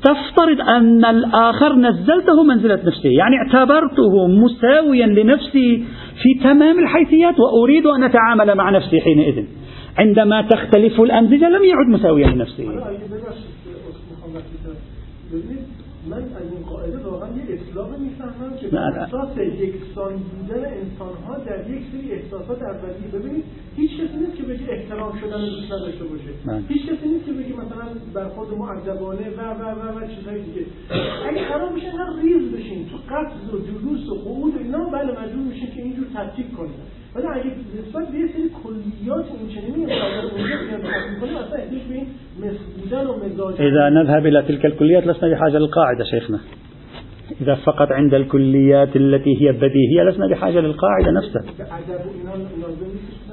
تفترض 0.03 0.61
أن 0.61 1.05
الآخر 1.05 1.75
نزلته 1.75 2.43
منزلة 2.43 2.81
نفسه 2.85 3.09
يعني 3.09 3.37
اعتبرته 3.37 4.27
مساويا 4.27 5.07
لنفسي 5.07 5.85
في 6.23 6.45
تمام 6.45 6.79
الحيثيات 6.79 7.35
وأريد 7.41 7.87
أن 7.87 8.03
أتعامل 8.03 8.55
مع 8.55 8.71
نفسي 8.71 9.01
حينئذ. 9.01 9.45
عندما 9.99 10.43
تختلف 10.43 11.01
الأمزجة 11.01 11.49
لم 11.49 11.65
يعد 11.65 11.87
مساويا 11.89 12.27
لنفسه 12.27 12.65
من 16.11 16.23
از 16.23 16.53
این 16.53 16.63
قاعده 16.71 16.99
واقعا 16.99 17.29
یه 17.29 17.61
اصلاح 17.61 17.97
می‌فهمم 17.97 18.57
که 18.61 18.69
بر 18.69 18.99
اساس 18.99 19.37
یکسان 19.39 20.13
بودن 20.17 20.65
انسان 20.65 21.15
ها 21.27 21.39
در 21.39 21.71
یک 21.71 21.83
سری 21.93 22.13
احساسات 22.13 22.63
اولیه. 22.63 23.09
ببینید 23.13 23.45
هیچ 23.77 23.91
کسی 23.91 24.17
نیست 24.17 24.37
که 24.37 24.43
بگه 24.43 24.67
احترام 24.71 25.19
شدن 25.21 25.41
رو 25.41 25.47
دوست 25.47 25.73
نداشته 25.73 26.05
باشه. 26.05 26.31
هیچ 26.69 26.83
کسی 26.83 27.09
نیست 27.09 27.27
که 27.27 27.33
بگه 27.33 27.53
مثلا 27.53 27.87
برخورد 28.15 28.51
مؤدبانه 28.59 29.31
و 29.39 29.41
و 29.61 29.63
و 29.81 29.99
و 29.99 30.07
چیزهای 30.15 30.43
دیگه. 30.43 30.67
اگه 31.29 31.49
قرار 31.49 31.73
میشه 31.73 31.91
هر 31.91 32.23
ریز 32.23 32.53
بشین 32.53 32.89
تو 32.89 32.97
قبض 33.11 33.55
و 33.55 33.59
جلوس 33.59 34.09
و 34.09 34.15
قعود 34.15 34.55
و 34.55 34.59
اینا 34.59 34.91
بله 34.91 35.21
مجبور 35.21 35.45
میشین 35.45 35.71
که 35.75 35.83
اینجور 35.83 36.07
ترتیب 36.15 36.57
کنید 36.57 37.06
ولی 37.17 37.27
اگه 37.27 37.51
نسبت 37.89 38.09
به 38.13 38.19
یه 38.19 38.27
سری 38.27 38.51
کلیات 38.63 39.25
این 39.39 39.49
چنینی 39.55 39.85
اونجا 41.21 41.41
أصلا 41.41 41.59
احتیاج 41.59 41.83
به 41.89 41.95
این 41.95 42.07
بودن 42.81 43.07
و 43.07 43.15
مزاج 43.25 43.61
إذا 43.61 43.89
نذهب 43.89 44.27
إلى 44.27 44.43
تلك 44.43 44.65
الكليات 44.67 45.07
لسنا 45.07 45.29
بحاجة 45.31 45.59
للقاعدة 45.59 46.05
شيخنا. 46.05 46.39
إذا 47.41 47.55
فقط 47.55 47.93
عند 47.93 48.15
الكليات 48.15 48.97
التي 48.97 49.43
هي 49.43 49.53
بديهية 49.53 50.03
لسنا 50.09 50.27
بحاجة 50.31 50.61
للقاعدة 50.61 51.11
نفسها. 51.11 51.43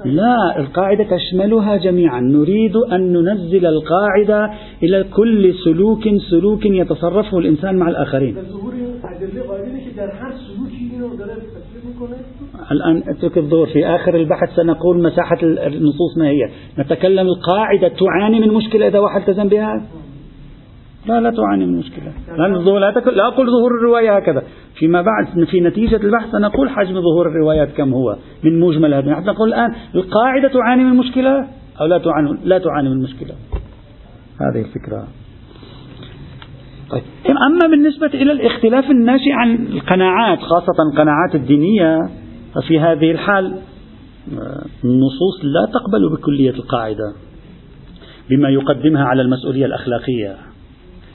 لا 0.04 0.58
القاعدة 0.58 1.04
تشملها 1.16 1.76
جميعا. 1.76 2.20
نريد 2.20 2.76
أن 2.76 3.12
ننزل 3.12 3.66
القاعدة 3.66 4.50
إلى 4.82 5.04
كل 5.04 5.54
سلوك 5.64 6.04
سلوك 6.30 6.66
يتصرفه 6.66 7.38
الإنسان 7.38 7.76
مع 7.76 7.88
الآخرين. 7.88 8.36
الآن 12.74 13.02
اترك 13.08 13.38
الظهور 13.38 13.66
في 13.66 13.86
آخر 13.86 14.14
البحث 14.14 14.56
سنقول 14.56 15.02
مساحة 15.02 15.38
النصوص 15.42 16.18
ما 16.18 16.28
هي. 16.28 16.50
نتكلم 16.78 17.26
القاعدة 17.26 17.88
تعاني 17.88 18.40
من 18.40 18.54
مشكلة 18.54 18.86
إذا 18.86 18.98
واحد 18.98 19.20
التزم 19.20 19.48
بها؟ 19.48 19.82
لا 21.06 21.20
لا 21.20 21.30
تعاني 21.30 21.66
من 21.66 21.78
مشكلة. 21.78 22.12
لا, 22.38 22.48
لا, 22.48 23.10
لا 23.10 23.28
أقول 23.28 23.46
ظهور 23.46 23.70
الرواية 23.80 24.16
هكذا. 24.16 24.42
فيما 24.74 25.02
بعد 25.02 25.44
في 25.44 25.60
نتيجة 25.60 25.96
البحث 25.96 26.30
سنقول 26.30 26.70
حجم 26.70 26.94
ظهور 26.94 27.28
الروايات 27.28 27.68
كم 27.76 27.92
هو؟ 27.92 28.16
من 28.44 28.60
مجمل 28.60 28.94
هذا. 28.94 29.10
نحن 29.10 29.24
نقول 29.24 29.48
الآن 29.48 29.74
القاعدة 29.94 30.48
تعاني 30.48 30.84
من 30.84 30.96
مشكلة 30.96 31.48
أو 31.80 31.86
لا 31.86 31.98
تعاني 31.98 32.38
لا 32.44 32.58
تعاني 32.58 32.88
من 32.88 33.02
مشكلة. 33.02 33.34
هذه 34.40 34.64
الفكرة. 34.64 35.04
طيب. 36.90 37.02
أما 37.26 37.66
بالنسبة 37.70 38.06
إلى 38.06 38.32
الاختلاف 38.32 38.90
الناشئ 38.90 39.32
عن 39.32 39.54
القناعات 39.54 40.38
خاصة 40.38 40.74
القناعات 40.92 41.34
الدينية 41.34 41.98
ففي 42.54 42.80
هذه 42.80 43.10
الحال 43.10 43.58
النصوص 44.84 45.44
لا 45.44 45.66
تقبل 45.72 46.08
بكلية 46.16 46.50
القاعدة 46.50 47.12
بما 48.30 48.48
يقدمها 48.48 49.04
على 49.04 49.22
المسؤولية 49.22 49.66
الأخلاقية. 49.66 50.36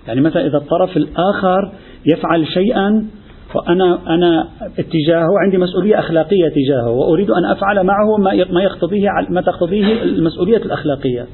يعني 0.08 0.22
مثلا 0.22 0.48
إذا 0.48 0.58
الطرف 0.58 0.98
الآخر 0.98 1.72
يفعل 2.06 2.48
شيئا 2.48 3.08
وأنا 3.56 4.16
أنا 4.16 4.48
اتجاهه 4.80 5.28
عندي 5.46 5.58
مسؤولية 5.58 6.00
أخلاقية 6.00 6.50
تجاهه 6.50 6.90
وأريد 6.90 7.32
أن 7.32 7.46
أفعل 7.46 7.84
معه 7.84 8.18
ما 8.52 8.62
يقتضيه 8.62 9.10
ما 9.30 9.42
تقتضيه 9.42 10.04
المسؤولية 10.04 10.58
الأخلاقية. 10.58 11.26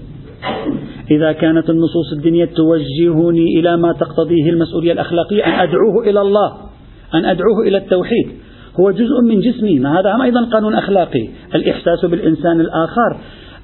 إذا 1.12 1.32
كانت 1.32 1.70
النصوص 1.70 2.14
الدينية 2.18 2.46
توجهني 2.46 3.60
إلى 3.60 3.78
ما 3.78 3.94
تقتضيه 3.94 4.50
المسؤولية 4.50 4.92
الأخلاقية 4.92 5.46
أن 5.46 5.52
أدعوه 5.52 6.04
إلى 6.10 6.22
الله 6.22 6.58
أن 7.14 7.26
أدعوه 7.26 7.68
إلى 7.68 7.78
التوحيد. 7.78 8.28
هو 8.80 8.92
جزء 8.92 9.22
من 9.22 9.40
جسمي. 9.40 9.80
هذا؟ 9.80 10.24
أيضا 10.24 10.46
قانون 10.46 10.76
أخلاقي؟ 10.76 11.30
الإحساس 11.56 12.06
بالإنسان 12.06 12.60
الآخر 12.62 13.18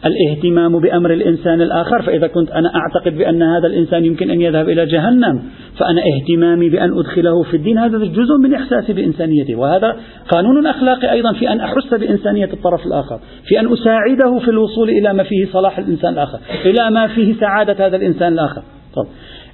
الاهتمام 0.05 0.79
بأمر 0.79 1.13
الإنسان 1.13 1.61
الآخر. 1.61 2.01
فإذا 2.01 2.27
كنت 2.27 2.51
أنا 2.51 2.71
أعتقد 2.75 3.17
بأن 3.17 3.43
هذا 3.43 3.67
الإنسان 3.67 4.05
يمكن 4.05 4.31
أن 4.31 4.41
يذهب 4.41 4.69
إلى 4.69 4.85
جهنم 4.85 5.41
فأنا 5.77 6.01
اهتمامي 6.01 6.69
بأن 6.69 6.99
أدخله 6.99 7.43
في 7.43 7.57
الدين 7.57 7.77
هذا 7.77 7.97
جزء 7.97 8.37
من 8.43 8.53
إحساسي 8.53 8.93
بإنسانيته 8.93 9.55
وهذا 9.55 9.95
قانون 10.29 10.67
أخلاقي 10.67 11.11
أيضا 11.11 11.33
في 11.33 11.51
أن 11.51 11.59
أحس 11.59 11.93
بإنسانية 11.93 12.49
الطرف 12.53 12.85
الآخر 12.85 13.19
في 13.47 13.59
أن 13.59 13.73
أساعده 13.73 14.39
في 14.39 14.47
الوصول 14.47 14.89
إلى 14.89 15.13
ما 15.13 15.23
فيه 15.23 15.45
صلاح 15.53 15.79
الإنسان 15.79 16.13
الآخر 16.13 16.39
إلى 16.65 16.91
ما 16.91 17.07
فيه 17.07 17.33
سعادة 17.33 17.87
هذا 17.87 17.95
الإنسان 17.95 18.33
الآخر. 18.33 18.61
طب 18.95 19.07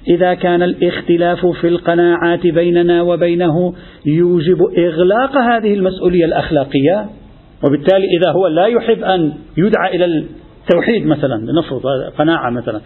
إذا 0.08 0.34
كان 0.34 0.62
الاختلاف 0.62 1.46
في 1.46 1.68
القناعات 1.68 2.46
بيننا 2.46 3.02
وبينه 3.02 3.74
يوجب 4.06 4.58
إغلاق 4.78 5.36
هذه 5.36 5.74
المسؤولية 5.74 6.24
الأخلاقية 6.24 7.06
وبالتالي 7.66 8.06
إذا 8.20 8.30
هو 8.30 8.46
لا 8.46 8.66
يحب 8.66 9.02
أن 9.02 9.32
يدعى 9.56 9.96
إلى 9.96 10.04
التوحيد 10.04 11.06
مثلا 11.06 11.34
لنفرض 11.34 11.82
قناعة 12.18 12.50
مثلا 12.50 12.80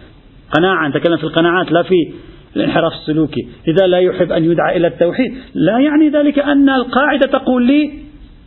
قناعة 0.57 0.89
نتكلم 0.89 1.17
في 1.17 1.25
القناعات 1.25 1.73
لا 1.73 1.83
في 1.83 2.13
الانحراف 2.57 2.93
السلوكي 2.93 3.49
إذا 3.69 3.87
لا 3.87 3.99
يحب 3.99 4.33
أن 4.33 4.45
يدعى 4.45 4.77
إلى 4.77 4.87
التوحيد 4.87 5.35
لا 5.55 5.79
يعني 5.79 6.09
ذلك 6.09 6.39
أن 6.39 6.69
القاعدة 6.69 7.27
تقول 7.27 7.67
لي 7.67 7.91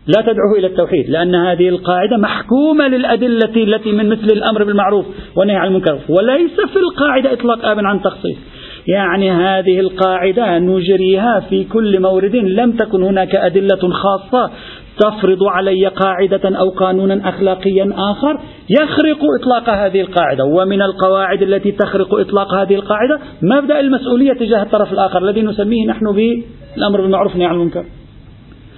لا 0.07 0.21
تدعوه 0.21 0.59
إلى 0.59 0.67
التوحيد 0.67 1.09
لأن 1.09 1.35
هذه 1.35 1.69
القاعدة 1.69 2.17
محكومة 2.17 2.87
للأدلة 2.87 3.63
التي 3.63 3.91
من 3.91 4.09
مثل 4.09 4.25
الأمر 4.25 4.63
بالمعروف 4.63 5.05
والنهي 5.35 5.55
عن 5.55 5.67
المنكر 5.67 5.99
وليس 6.09 6.55
في 6.73 6.79
القاعدة 6.79 7.33
إطلاق 7.33 7.65
آب 7.65 7.79
عن 7.79 8.01
تخصيص. 8.01 8.37
يعني 8.87 9.31
هذه 9.31 9.79
القاعدة 9.79 10.59
نجريها 10.59 11.39
في 11.49 11.63
كل 11.63 11.99
مورد 11.99 12.35
لم 12.35 12.71
تكن 12.71 13.03
هناك 13.03 13.35
أدلة 13.35 13.89
خاصة 13.91 14.51
تفرض 14.99 15.43
علي 15.43 15.87
قاعدة 15.87 16.57
أو 16.59 16.69
قانونا 16.69 17.29
أخلاقيا 17.29 17.93
آخر 17.97 18.39
يخرق 18.69 19.19
إطلاق 19.41 19.69
هذه 19.69 20.01
القاعدة 20.01 20.43
ومن 20.45 20.81
القواعد 20.81 21.41
التي 21.41 21.71
تخرق 21.71 22.19
إطلاق 22.19 22.53
هذه 22.53 22.75
القاعدة 22.75 23.19
مبدأ 23.41 23.79
المسؤولية 23.79 24.33
تجاه 24.33 24.63
الطرف 24.63 24.93
الآخر 24.93 25.29
الذي 25.29 25.41
نسميه 25.41 25.87
نحن 25.87 26.05
بالأمر 26.05 27.01
بالمعروف 27.01 27.31
والنهي 27.31 27.47
عن 27.47 27.55
المنكر. 27.55 27.85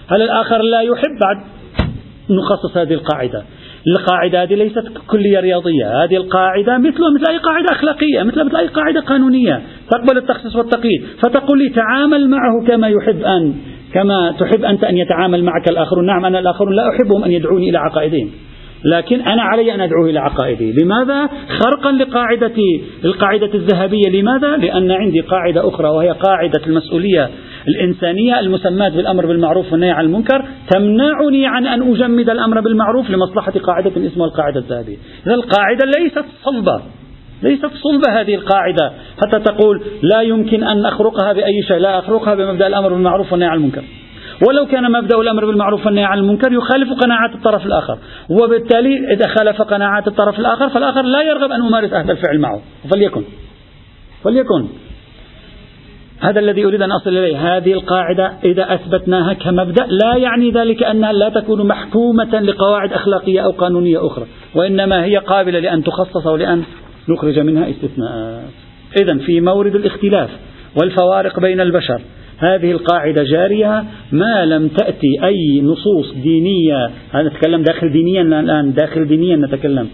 هل 0.08 0.22
الآخر 0.22 0.62
لا 0.62 0.82
يحب؟ 0.82 1.20
بعد 1.22 1.38
نخصص 2.30 2.78
هذه 2.78 2.94
القاعدة. 2.94 3.44
القاعدة 3.88 4.44
هذه 4.44 4.54
ليست 4.54 4.84
كلية 5.08 5.40
رياضية 5.40 6.04
هذه 6.04 6.16
القاعدة 6.16 6.78
مثل 6.78 7.00
مثل 7.16 7.32
أي 7.32 7.38
قاعدة 7.38 7.72
أخلاقية 7.72 8.24
مثل 8.24 8.44
مثل 8.44 8.56
أي 8.56 8.68
قاعدة 8.68 9.02
قانونية. 9.02 9.62
تقبل 9.92 10.18
التخصيص 10.18 10.56
والتقييد. 10.56 11.06
فتقول 11.24 11.60
لي 11.60 11.70
تعامل 11.70 12.30
معه 12.30 12.66
كما 12.68 12.88
يحب 12.88 13.22
أن 13.22 13.54
كما 13.94 14.36
تحب 14.40 14.66
أنت 14.66 14.84
أن 14.84 14.98
يتعامل 14.98 15.44
معك 15.44 15.70
الآخرون. 15.70 16.06
نعم 16.06 16.26
أنا 16.26 16.40
الآخرون 16.40 16.76
لا 16.76 16.90
أحبهم 16.90 17.24
أن 17.24 17.32
يدعوني 17.32 17.70
إلى 17.70 17.78
عقائدهم. 17.78 18.30
لكن 18.88 19.22
أنا 19.22 19.42
علي 19.42 19.74
أن 19.74 19.82
أدعوه 19.82 20.10
إلى 20.10 20.20
عقائدي. 20.20 20.72
لماذا؟ 20.72 21.30
خرقا 21.60 21.92
لقاعدة 21.92 22.54
القاعدة 23.06 23.54
الذهبية. 23.54 24.10
لماذا؟ 24.10 24.58
لأن 24.58 24.92
عندي 24.92 25.22
قاعدة 25.22 25.68
أخرى 25.68 25.90
وهي 25.90 26.12
قاعدة 26.12 26.62
المسؤولية 26.68 27.30
الإنسانية 27.68 28.40
المسماة 28.40 28.90
بالأمر 28.90 29.26
بالمعروف 29.26 29.72
والنهي 29.72 29.92
عن 29.92 30.06
المنكر 30.06 30.46
تمنعني 30.70 31.48
عن 31.48 31.68
أن 31.68 31.92
أجمد 31.92 32.30
الأمر 32.30 32.62
بالمعروف 32.62 33.10
لمصلحة 33.10 33.52
قاعدة 33.52 33.92
اسمها 34.08 34.28
القاعدة 34.28 34.60
الذهبية. 34.60 34.98
إذا 35.26 35.34
القاعدة 35.34 35.86
ليست 35.98 36.26
صلبة. 36.44 36.82
ليست 37.44 37.70
صلبة 37.84 38.22
هذه 38.22 38.36
القاعدة. 38.36 38.92
حتى 39.22 39.40
تقول 39.40 39.82
لا 40.02 40.22
يمكن 40.22 40.64
أن 40.64 40.86
أخرقها 40.86 41.34
بأي 41.34 41.64
شيء 41.68 41.78
لا 41.78 42.00
أخرقها 42.00 42.36
بمبدأ 42.36 42.68
الأمر 42.68 42.94
بالمعروف 42.94 43.32
والنهي 43.32 43.50
عن 43.50 43.58
المنكر. 43.58 43.84
ولو 44.48 44.66
كان 44.66 44.92
مبدأ 44.92 45.16
الأمر 45.16 45.46
بالمعروف 45.46 45.86
والنهي 45.86 46.04
عن 46.04 46.18
المنكر 46.18 46.52
يخالف 46.52 46.94
قناعات 46.94 47.36
الطرف 47.36 47.66
الآخر. 47.66 47.98
وبالتالي 48.30 49.14
إذا 49.14 49.28
خالف 49.28 49.62
قناعات 49.62 50.08
الطرف 50.08 50.40
الآخر 50.40 50.70
فالآخر 50.70 51.02
لا 51.02 51.22
يرغب 51.22 51.52
أن 51.52 51.62
أمارس 51.62 51.94
هذا 51.94 52.12
الفعل 52.12 52.40
معه. 52.40 52.62
فليكن. 52.94 53.24
فليكن. 54.24 54.68
هذا 56.20 56.40
الذي 56.40 56.66
أريد 56.66 56.82
أن 56.82 56.92
أصل 56.92 57.10
إليه. 57.10 57.58
هذه 57.58 57.74
القاعدة 57.74 58.34
إذا 58.44 58.74
أثبتناها 58.74 59.34
كمبدأ 59.34 59.86
لا 59.86 60.16
يعني 60.16 60.52
ذلك 60.52 60.84
أنها 60.84 61.14
لا 61.14 61.30
تكون 61.30 61.68
محكومة 61.68 62.40
لقواعد 62.40 62.94
أخلاقية 62.94 63.42
أو 63.42 63.52
قانونية 63.52 64.08
أخرى 64.08 64.26
وإنما 64.56 65.04
هي 65.04 65.18
قابلة 65.18 65.60
لأن 65.60 65.84
تخصص 65.84 66.26
ولأن 66.26 66.64
نخرج 67.10 67.40
منها 67.40 67.70
استثناءات 67.70 68.50
إذا 69.02 69.18
في 69.18 69.42
مورد 69.42 69.76
الاختلاف 69.76 70.30
والفوارق 70.82 71.40
بين 71.40 71.62
البشر 71.62 72.02
هذه 72.40 72.72
القاعدة 72.72 73.24
جارية 73.24 73.84
ما 74.12 74.46
لم 74.46 74.68
تأتي 74.68 75.24
أي 75.24 75.62
نصوص 75.62 76.14
دينية. 76.24 76.90
نتكلم 77.16 77.64
داخل 77.64 77.92
دينيا 77.92 78.22
الآن 78.22 78.74
داخل 78.74 79.08
دينيا 79.08 79.36
نتكلم. 79.36 79.88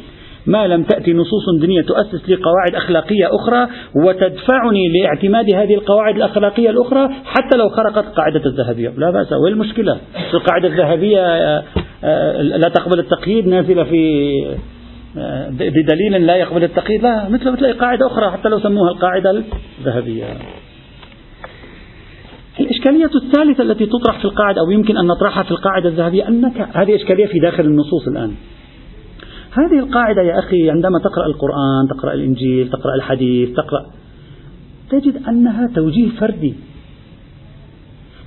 ما 0.45 0.67
لم 0.67 0.84
تأتي 0.84 1.13
نصوص 1.13 1.43
دينية 1.62 1.82
تؤسس 1.82 2.29
لي 2.29 2.36
قواعد 2.36 2.75
أخلاقية 2.75 3.27
أخرى 3.32 3.67
وتدفعني 4.06 4.88
لاعتماد 4.88 5.53
هذه 5.53 5.73
القواعد 5.73 6.15
الأخلاقية 6.15 6.69
الأخرى 6.69 7.10
حتى 7.25 7.58
لو 7.58 7.69
خرقت 7.69 8.08
القاعدة 8.08 8.41
الذهبية. 8.45 8.89
لا 8.97 9.12
بأس 9.12 9.34
وين 9.34 9.53
المشكلة؟ 9.53 9.97
القاعدة 10.34 10.67
الذهبية 10.67 11.19
آه، 11.19 11.63
آه، 12.03 12.41
لا 12.41 12.69
تقبل 12.69 12.99
التقييد 12.99 13.47
نازلة 13.47 13.84
في 13.84 14.32
آه، 15.17 15.49
بدليل 15.49 16.25
لا 16.25 16.36
يقبل 16.36 16.63
التقييد. 16.63 17.03
لا 17.03 17.29
مثل 17.29 17.51
مثل 17.51 17.65
أي 17.65 17.71
قاعدة 17.71 18.08
أخرى 18.08 18.32
حتى 18.32 18.49
لو 18.49 18.60
سموها 18.60 18.91
القاعدة 18.91 19.43
الذهبية. 19.79 20.25
الإشكالية 22.60 23.10
الثالثة 23.16 23.63
التي 23.63 23.86
تطرح 23.86 24.20
في 24.20 24.26
القاعدة 24.26 24.62
أو 24.62 24.72
يمكن 24.72 24.98
أن 24.98 25.08
نطرحها 25.08 25.44
في 25.44 25.52
القاعدة 25.52 25.89
الذهبية 25.89 26.28
أنك 26.28 26.70
هذه 26.78 26.96
إشكالية 26.96 27.26
في 27.26 27.39
داخل 27.39 27.66
النصوص 27.66 28.08
الآن. 28.08 28.32
هذه 29.52 29.80
القاعدة 29.80 30.22
يا 30.22 30.39
أخي 30.39 30.70
عندما 30.70 31.00
تقرأ 31.00 31.26
القرآن 31.26 31.88
تقرأ 31.98 32.13
الإنجيل 32.13 32.70
تقرأ 32.70 32.96
الحديث 32.96 33.50
تقرأ 33.50 33.86
تجد 34.89 35.28
أنها 35.28 35.70
توجيه 35.76 36.10
فردي. 36.10 36.56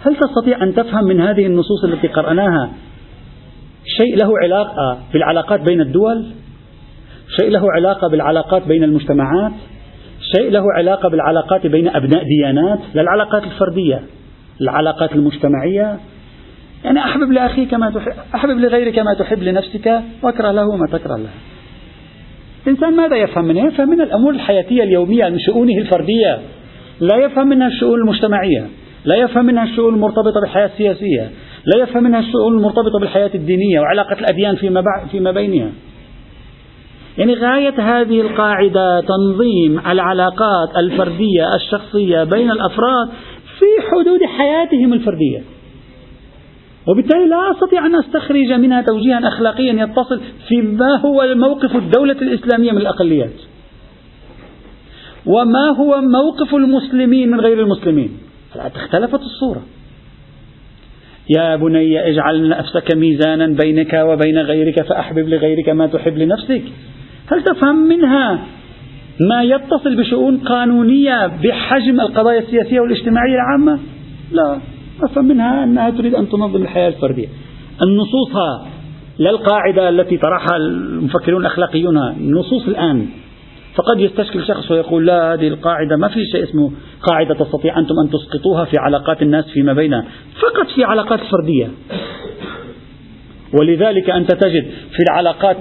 هل 0.01 0.17
تستطيع 0.17 0.63
أن 0.63 0.75
تفهم 0.75 1.05
من 1.05 1.21
هذه 1.21 1.47
النصوص 1.47 1.85
التي 1.85 2.09
قرأناها 2.09 2.71
شيء 3.97 4.17
له 4.17 4.31
علاقة 4.43 4.99
بالعلاقات 5.13 5.61
بين 5.61 5.81
الدول؟ 5.81 6.27
شيء 7.41 7.51
له 7.51 7.73
علاقة 7.73 8.09
بالعلاقات 8.09 8.67
بين 8.67 8.85
المجتمعات؟ 8.85 9.53
شيء 10.35 10.51
له 10.51 10.63
علاقة 10.77 11.09
بالعلاقات 11.09 11.67
بين 11.67 11.89
أبناء 11.89 12.25
ديانات 12.25 12.79
لا 12.95 13.03
العلاقات 13.03 13.45
الفردية 13.45 14.01
العلاقات 14.61 15.13
المجتمعية. 15.13 15.97
يعني 16.85 16.99
أحبب 16.99 17.33
لأخيك 17.33 17.75
ما 17.75 17.91
تحب 17.91 18.13
أحبب 18.35 18.59
لغيرك 18.59 18.99
ما 18.99 19.15
تحب 19.15 19.43
لنفسك 19.43 20.01
وأكره 20.23 20.51
له 20.51 20.77
ما 20.77 20.87
تكره 20.87 21.17
له. 21.17 21.29
الإنسان 22.67 22.97
ماذا 22.97 23.17
يفهم 23.17 23.45
منها؟ 23.45 23.67
يفهم 23.67 23.89
من 23.89 24.01
الأمور 24.01 24.35
الحياتية 24.35 24.83
اليومية 24.83 25.29
من 25.29 25.39
شؤونه 25.39 25.79
الفردية. 25.79 26.39
لا 27.01 27.17
يفهم 27.17 27.49
منها 27.49 27.67
الشؤون 27.67 28.01
المجتمعية. 28.01 28.67
لا 29.05 29.17
يفهم 29.17 29.47
منها 29.47 29.65
الشؤون 29.65 29.95
المرتبطة 29.95 30.41
بالحياة 30.41 30.67
السياسية. 30.67 31.31
لا 31.75 31.83
يفهم 31.83 32.05
منها 32.05 32.21
الشؤون 32.21 32.57
المرتبطة 32.59 33.01
بالحياة 33.01 33.31
الدينية 33.35 33.81
وعلاقة 33.81 34.19
الأديان 34.21 34.57
فيما, 34.57 34.83
فيما 35.11 35.31
بينها. 35.31 35.71
يعني 37.19 37.35
غاية 37.35 38.01
هذه 38.01 38.21
القاعدة 38.21 39.01
تنظيم 39.01 39.79
العلاقات 39.87 40.77
الفردية 40.77 41.55
الشخصية 41.55 42.25
بين 42.25 42.51
الأفراد 42.51 43.09
في 43.59 43.65
حدود 43.91 44.21
حياتهم 44.39 44.93
الفردية. 44.93 45.43
وبالتالي 46.89 47.29
لا 47.29 47.51
أستطيع 47.51 47.87
أن 47.87 47.95
أستخرج 47.95 48.53
منها 48.53 48.83
توجيها 48.83 49.29
أخلاقيا 49.29 49.73
يتصل 49.73 50.21
فيما 50.49 50.97
هو 50.97 51.35
موقف 51.35 51.77
الدولة 51.77 52.13
الإسلامية 52.23 52.73
من 52.73 52.79
الأقليات. 52.79 53.41
وما 55.27 55.71
هو 55.71 56.01
موقف 56.01 56.55
المسلمين 56.55 57.31
من 57.31 57.41
غير 57.41 57.61
المسلمين. 57.61 58.19
اختلفت 58.57 59.21
الصورة. 59.21 59.63
يا 61.39 61.57
بني 61.57 62.09
اجعل 62.11 62.49
نفسك 62.49 62.97
ميزانا 62.97 63.47
بينك 63.47 63.95
وبين 63.95 64.39
غيرك 64.39 64.83
فأحبب 64.83 65.29
لغيرك 65.29 65.69
ما 65.69 65.87
تحب 65.87 66.19
لنفسك. 66.19 66.63
هل 67.33 67.43
تفهم 67.43 67.89
منها 67.89 68.39
ما 69.21 69.43
يتصل 69.43 69.97
بشؤون 69.97 70.39
قانونية 70.39 71.27
بحجم 71.27 72.01
القضايا 72.01 72.39
السياسية 72.39 72.81
والاجتماعية 72.81 73.35
العامة؟ 73.35 73.81
لا. 74.33 74.61
أفهم 75.03 75.25
منها 75.25 75.65
أنها 75.65 75.91
تريد 75.91 76.15
أن 76.15 76.29
تنظم 76.29 76.63
الحياة 76.63 76.89
الفردية. 76.89 77.29
النصوص 77.83 78.37
لا 79.19 79.31
القاعدة 79.31 79.89
التي 79.89 80.17
طرحها 80.17 80.57
المفكرون 80.57 81.41
الأخلاقيون 81.41 81.99
النصوص 81.99 82.69
الآن. 82.69 83.07
فقد 83.75 84.01
يستشكل 84.01 84.47
شخص 84.47 84.71
ويقول 84.71 85.07
لا 85.07 85.35
هذه 85.35 85.49
القاعدة 85.49 85.97
ما 85.97 86.09
في 86.09 86.25
شيء 86.33 86.45
اسمه 86.45 86.71
قاعدة 87.03 87.35
تستطيع 87.35 87.79
أنتم 87.79 87.95
أن 88.05 88.11
تسقطوها 88.11 88.65
في 88.65 88.79
علاقات 88.79 89.23
الناس 89.23 89.45
فيما 89.45 89.73
بينها 89.73 90.05
فقط 90.41 90.67
في 90.75 90.85
علاقات 90.85 91.21
فردية. 91.21 91.71
ولذلك 93.61 94.11
أنت 94.11 94.33
تجد 94.33 94.65
في 94.65 95.03
العلاقات 95.11 95.57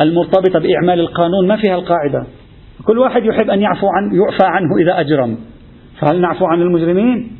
المرتبطة 0.00 0.58
بإعمال 0.58 1.00
القانون 1.00 1.48
ما 1.48 1.56
فيها 1.56 1.74
القاعدة. 1.74 2.26
كل 2.84 2.98
واحد 2.98 3.24
يحب 3.24 3.50
أن 3.50 3.60
يعفو 3.60 3.86
عن 3.86 4.14
يعفى 4.14 4.44
عنه 4.44 4.76
إذا 4.76 5.00
أجرم. 5.00 5.38
فهل 6.00 6.20
نعفو 6.20 6.44
عن 6.46 6.62
المجرمين؟ 6.62 7.36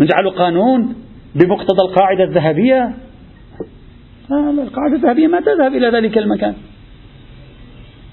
نجعل 0.00 0.30
قانون 0.30 0.94
بمقتضى 1.34 1.82
القاعدة 1.88 2.24
الذهبية؟ 2.24 2.94
القاعدة 4.62 4.96
الذهبية 4.96 5.26
ما 5.26 5.40
تذهب 5.40 5.74
إلى 5.74 5.88
ذلك 5.88 6.18
المكان. 6.18 6.54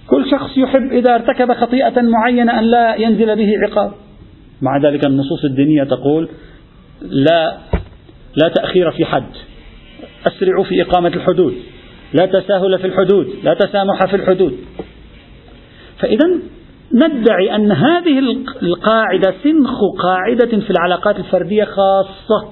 كل 0.08 0.32
شخص 0.32 0.58
يحب 0.58 0.92
إذا 0.92 1.16
ارتكب 1.16 1.54
خطيئة 1.54 2.02
معينة 2.02 2.60
أن 2.60 2.64
لا 2.64 2.96
ينزل 2.96 3.36
به 3.36 3.54
عقاب. 3.64 3.92
مع 4.62 4.78
ذلك 4.78 5.06
النصوص 5.06 5.46
الدينية 5.46 5.84
تقول 5.84 6.30
لا 7.02 7.58
لا 8.36 8.50
تأخير 8.50 8.92
في 8.92 9.06
حد. 9.06 9.30
أسرعوا 10.28 10.64
في 10.64 10.82
إقامة 10.82 11.08
الحدود. 11.08 11.54
لا 12.14 12.26
تساهل 12.26 12.80
في 12.80 12.88
الحدود 12.88 13.28
لا 13.44 13.54
تسامح 13.54 14.06
في 14.06 14.16
الحدود. 14.16 14.54
فإذا 16.00 16.28
ندعي 16.94 17.56
أن 17.56 17.72
هذه 17.72 18.20
القاعدة 18.64 19.34
سنخ 19.44 19.80
قاعدة 20.04 20.60
في 20.60 20.72
العلاقات 20.72 21.20
الفردية 21.20 21.64
خاصة. 21.64 22.52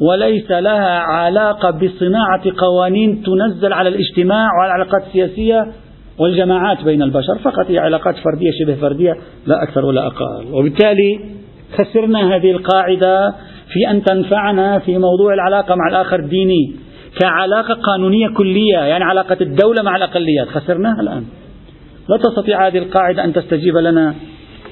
وليس 0.00 0.50
لها 0.50 0.98
علاقة 0.98 1.70
بصناعة 1.70 2.42
قوانين 2.56 3.22
تنزل 3.22 3.72
على 3.72 3.88
الاجتماع 3.88 4.48
وعلى 4.58 4.74
العلاقات 4.74 5.06
السياسية 5.06 5.66
والجماعات 6.18 6.84
بين 6.84 7.02
البشر. 7.02 7.38
فقط 7.38 7.70
هي 7.70 7.78
علاقات 7.78 8.14
فردية 8.14 8.50
شبه 8.60 8.74
فردية 8.74 9.12
لا 9.46 9.62
أكثر 9.62 9.84
ولا 9.84 10.06
أقل. 10.06 10.46
وبالتالي 10.52 11.20
خسرنا 11.78 12.36
هذه 12.36 12.50
القاعدة 12.50 13.34
في 13.72 13.90
أن 13.90 14.04
تنفعنا 14.04 14.78
في 14.78 14.98
موضوع 14.98 15.34
العلاقة 15.34 15.74
مع 15.74 15.88
الآخر 15.88 16.18
الديني. 16.18 16.85
كعلاقة 17.20 17.74
قانونية 17.74 18.28
كلية 18.28 18.78
يعني 18.78 19.04
علاقة 19.04 19.36
الدولة 19.40 19.82
مع 19.82 19.96
الأقليات. 19.96 20.48
خسرناها 20.48 21.00
الآن. 21.00 21.24
لا 22.08 22.16
تستطيع 22.16 22.66
هذه 22.66 22.78
القاعدة 22.78 23.24
أن 23.24 23.32
تستجيب 23.32 23.76
لنا 23.76 24.14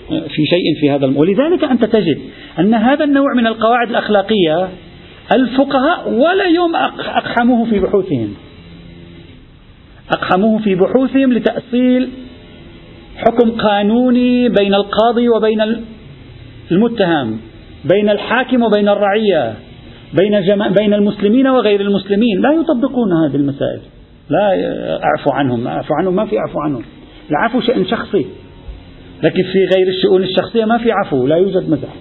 في 0.09 0.47
شيء 0.47 0.81
في 0.81 0.91
هذا 0.91 1.07
ولذلك 1.07 1.65
أنت 1.65 1.85
تجد 1.85 2.19
أن 2.59 2.75
هذا 2.75 3.05
النوع 3.05 3.35
من 3.37 3.47
القواعد 3.47 3.91
الأخلاقية 3.91 4.69
الفقهاء 5.35 6.13
ولا 6.13 6.45
يوم 6.45 6.77
أقحموه 7.17 7.65
في 7.71 7.81
بحوثهم. 7.81 8.35
أقحموه 10.13 10.59
في 10.59 10.75
بحوثهم 10.75 11.33
لتأصيل 11.33 12.09
حكم 13.17 13.51
قانوني 13.51 14.49
بين 14.49 14.75
القاضي 14.75 15.29
وبين 15.29 15.85
المتهم 16.71 17.41
بين 17.85 18.11
الحاكم 18.11 18.63
وبين 18.63 18.89
الرعية. 18.89 19.55
بين. 20.13 20.41
بين 20.79 20.95
المسلمين 20.95 21.47
وغير 21.47 21.81
المسلمين. 21.81 22.41
لا 22.41 22.53
يطبقون 22.53 23.13
هذه 23.13 23.37
المسائل. 23.37 23.81
لا 24.31 24.51
أعفو 25.05 25.31
عنهم 25.31 25.67
أعفو 25.67 25.95
عنهم 26.01 26.17
ما 26.17 26.27
في 26.27 26.39
عفو 26.39 26.61
عنهم. 26.61 26.83
العفو 27.31 27.61
شأن 27.61 27.87
شخصي. 27.87 28.27
لكن 29.23 29.43
في 29.43 29.59
غير 29.77 29.89
الشؤون 29.89 30.23
الشخصية 30.23 30.65
ما 30.65 30.79
في 30.79 30.93
عفو 30.93 31.27
لا 31.27 31.37
يوجد 31.37 31.71
مزح 31.71 31.95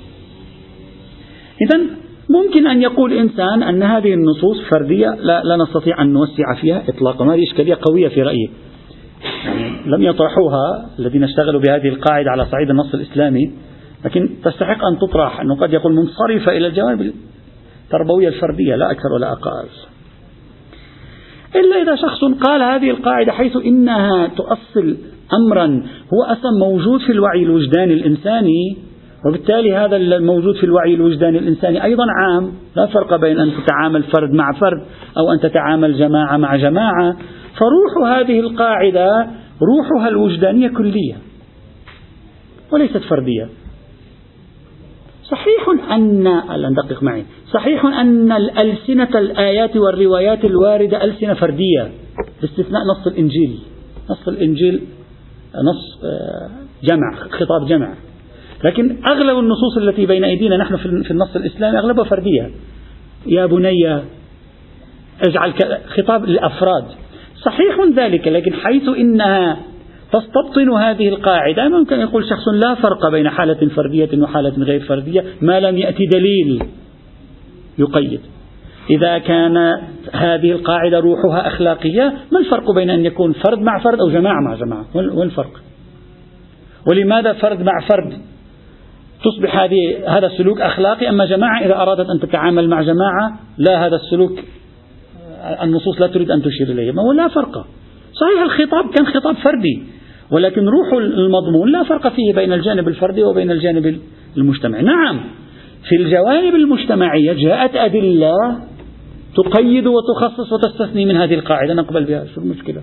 إذا 1.62 1.84
ممكن 2.30 2.68
أن 2.68 2.82
يقول 2.82 3.14
إنسان 3.14 3.64
أن 3.64 3.84
هذه 3.84 4.14
النصوص 4.14 4.62
فردية 4.72 5.10
لا, 5.10 5.44
لا 5.44 5.56
نستطيع 5.64 6.02
أن 6.02 6.14
نوسع 6.14 6.56
فيها 6.62 6.84
إطلاقا. 6.90 7.26
هذه 7.26 7.44
إشكالية 7.44 7.78
قوية 7.82 8.08
في 8.08 8.22
رأيي. 8.22 8.50
يعني 9.46 9.72
لم 9.86 10.02
يطرحوها 10.02 10.90
الذين 11.00 11.24
اشتغلوا 11.24 11.62
بهذه 11.62 11.88
القاعدة 11.88 12.32
على 12.32 12.46
صعيد 12.46 12.70
النص 12.70 12.94
الإسلامي 12.94 13.52
لكن 14.06 14.30
تستحق 14.44 14.86
أن 14.86 15.00
تطرح 15.02 15.40
أنه 15.42 15.56
قد 15.56 15.74
يكون 15.74 15.96
منصرفة 15.96 16.52
إلى 16.58 16.68
الجوانب 16.68 17.14
التربوية 17.86 18.28
الفردية 18.28 18.76
لا 18.76 18.92
أكثر 18.92 19.14
ولا 19.16 19.32
أقل. 19.32 19.68
إلا 21.56 21.82
إذا 21.82 21.96
شخص 21.96 22.24
قال 22.24 22.62
هذه 22.62 22.90
القاعدة 22.90 23.32
حيث 23.32 23.58
إنها 23.66 24.28
تؤصل 24.28 24.98
أمرا 25.34 25.84
هو 26.14 26.24
أصلا 26.24 26.52
موجود 26.60 27.00
في 27.00 27.12
الوعي 27.12 27.44
الوجداني 27.44 27.94
الإنساني 27.94 28.78
وبالتالي 29.26 29.76
هذا 29.76 29.96
الموجود 29.96 30.56
في 30.56 30.64
الوعي 30.64 30.94
الوجداني 30.94 31.38
الإنساني 31.38 31.84
أيضا 31.84 32.04
عام. 32.22 32.52
لا 32.76 32.86
فرق 32.86 33.16
بين 33.16 33.40
أن 33.40 33.52
تتعامل 33.64 34.04
فرد 34.04 34.34
مع 34.34 34.52
فرد 34.52 34.84
أو 35.18 35.32
أن 35.32 35.40
تتعامل 35.40 35.98
جماعة 35.98 36.38
مع 36.38 36.56
جماعة. 36.56 37.18
فروح 37.58 38.18
هذه 38.18 38.40
القاعدة 38.40 39.28
روحها 39.62 40.10
الوجدانية 40.10 40.68
كلية 40.68 41.16
وليست 42.72 42.98
فردية. 42.98 43.50
صحيح 45.34 45.92
أن 45.92 46.24
ندقق 46.72 47.04
معي. 47.04 47.26
صحيح 47.54 47.86
أن 47.86 48.32
الألسنة 48.32 49.20
الآيات 49.20 49.78
والروايات 49.78 50.46
الواردة 50.46 51.04
ألسنة 51.04 51.34
فردية 51.34 51.92
باستثناء 52.42 52.82
نص 52.82 53.08
الإنجيل. 53.08 53.60
نص 54.10 54.28
الإنجيل 54.28 54.82
نص 55.56 56.04
آه، 56.04 56.50
جمع 56.84 57.16
خطاب 57.30 57.68
جمع. 57.68 57.94
لكن 58.64 58.98
أغلب 59.06 59.40
النصوص 59.40 59.78
التي 59.78 60.06
بين 60.06 60.24
أيدينا 60.24 60.58
نحن 60.58 60.76
في 60.78 61.12
النص 61.12 61.36
الإسلامي 61.36 61.78
أغلبها 61.78 62.04
فردية. 62.04 62.52
يا 63.26 63.46
بني 63.46 64.02
اجعل 65.28 65.54
خطاب 65.88 66.26
للأفراد 66.26 66.86
صحيح 67.46 67.78
ذلك 67.96 68.28
لكن 68.28 68.54
حيث 68.54 68.88
إنها 68.88 69.58
تستبطن 70.14 70.70
هذه 70.70 71.10
القاعدة. 71.10 71.70
ممكن 71.70 72.00
يقول 72.00 72.30
شخص 72.30 72.48
لا 72.48 72.76
فرق 72.76 73.12
بين 73.12 73.30
حالة 73.30 73.68
فردية 73.76 74.10
وحالة 74.18 74.64
غير 74.64 74.80
فردية. 74.80 75.24
ما 75.42 75.60
لم 75.60 75.78
يأتي 75.78 76.06
دليل 76.06 76.64
يقيد. 77.78 78.20
إذا 78.90 79.18
كانت 79.18 79.80
هذه 80.12 80.52
القاعدة 80.52 81.00
روحها 81.00 81.48
أخلاقية 81.48 82.14
ما 82.32 82.40
الفرق 82.40 82.72
بين 82.72 82.90
أن 82.90 83.06
يكون 83.06 83.34
فرد 83.34 83.60
مع 83.60 83.80
فرد 83.80 84.00
أو 84.00 84.10
جماعة 84.10 84.42
مع 84.48 84.56
جماعة؟ 84.56 84.86
وين 84.96 85.28
الفرق؟ 85.28 85.62
ولماذا 86.92 87.34
فرد 87.34 87.62
مع 87.62 87.80
فرد؟ 87.88 88.14
تصبح 89.24 89.58
هذه 89.58 90.18
هذا 90.18 90.28
السلوك 90.28 90.62
أخلاقي؟ 90.62 91.10
أما 91.10 91.26
جماعة 91.26 91.66
إذا 91.66 91.76
أرادت 91.76 92.10
أن 92.10 92.20
تتعامل 92.20 92.70
مع 92.70 92.82
جماعة 92.82 93.40
لا 93.58 93.88
هذا 93.88 93.96
السلوك 93.96 94.40
النصوص 95.62 96.02
لا 96.02 96.08
تريد 96.08 96.32
أن 96.32 96.42
تشير 96.42 96.68
إليه 96.68 96.92
ما 96.92 97.02
هو 97.02 97.12
لا 97.12 97.28
فرق. 97.28 97.66
صحيح 98.14 98.42
الخطاب 98.44 98.94
كان 98.94 99.06
خطاب 99.06 99.36
فردي. 99.36 99.84
ولكن 100.32 100.66
روح 100.66 100.94
المضمون 100.94 101.72
لا 101.72 101.84
فرق 101.84 102.08
فيه 102.08 102.34
بين 102.34 102.54
الجانب 102.54 102.88
الفردي 102.88 103.24
وبين 103.24 103.52
الجانب 103.52 104.00
المجتمعي. 104.38 104.82
نعم 104.82 105.20
في 105.90 105.96
الجوانب 105.96 106.56
المجتمعية 106.56 107.34
جاءت 107.34 107.76
أدلة 107.76 108.34
تقيد 109.36 109.88
وتخصص 109.88 110.54
وتستثني 110.54 111.06
من 111.06 111.18
هذه 111.18 111.34
القاعدة. 111.34 111.74
نقبل 111.74 112.04
بها 112.04 112.26
شو 112.36 112.42
المشكلة؟ 112.42 112.82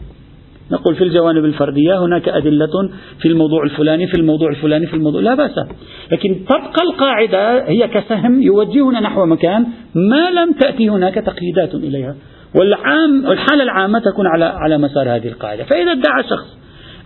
نقول 0.72 0.94
في 0.94 1.04
الجوانب 1.04 1.44
الفردية 1.44 2.04
هناك 2.04 2.28
أدلة 2.28 2.90
في 3.18 3.28
الموضوع 3.28 3.64
الفلاني 3.64 4.06
في 4.06 4.14
الموضوع 4.14 4.48
الفلاني 4.50 4.86
في 4.86 4.94
الموضوع 4.94 5.20
لا 5.20 5.34
بأس. 5.34 5.54
لكن 6.12 6.44
تبقى 6.44 6.82
القاعدة 6.90 7.68
هي 7.68 7.88
كسهم 7.88 8.42
يوجهنا 8.42 9.00
نحو 9.00 9.26
مكان 9.26 9.66
ما 9.94 10.30
لم 10.30 10.52
تأتي 10.52 10.88
هناك 10.88 11.14
تقييدات 11.14 11.74
إليها. 11.74 12.16
والعام 12.54 13.26
الحالة 13.26 13.62
العامة 13.62 13.98
تكون 13.98 14.26
على 14.26 14.44
على 14.44 14.78
مسار 14.78 15.16
هذه 15.16 15.28
القاعدة. 15.28 15.64
فإذا 15.64 15.92
ادعى 15.92 16.22
شخص 16.30 16.59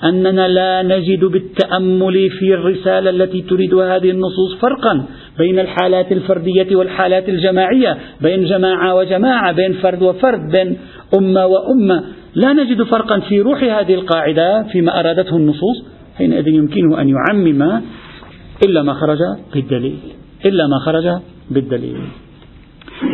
أننا 0.05 0.49
لا 0.49 0.83
نجد 0.83 1.25
بالتأمل 1.25 2.31
في 2.39 2.55
الرسالة 2.55 3.11
التي 3.11 3.43
تريدها 3.43 3.97
هذه 3.97 4.11
النصوص 4.11 4.55
فرقا 4.61 5.05
بين 5.39 5.59
الحالات 5.59 6.13
الفردية 6.13 6.77
والحالات 6.77 7.29
الجماعية 7.29 7.99
بين 8.21 8.45
جماعة 8.45 8.95
وجماعة 8.95 9.53
بين 9.53 9.73
فرد 9.73 10.03
وفرد 10.03 10.51
بين 10.53 10.77
أمة 11.19 11.47
وأمة. 11.47 12.05
لا 12.35 12.53
نجد 12.53 12.83
فرقا 12.83 13.21
في 13.21 13.41
روح 13.41 13.63
هذه 13.63 13.95
القاعدة 13.95 14.63
فيما 14.63 15.01
أرادته 15.01 15.37
النصوص 15.37 15.85
حينئذ 16.17 16.49
يمكنه 16.49 17.01
أن 17.01 17.09
يعمم 17.09 17.81
إلا 18.67 18.83
ما 18.83 18.95
خرج 18.95 19.19
بالدليل 19.55 19.99
إلا 20.45 20.67
ما 20.67 20.79
خرج 20.79 21.05
بالدليل. 21.51 21.97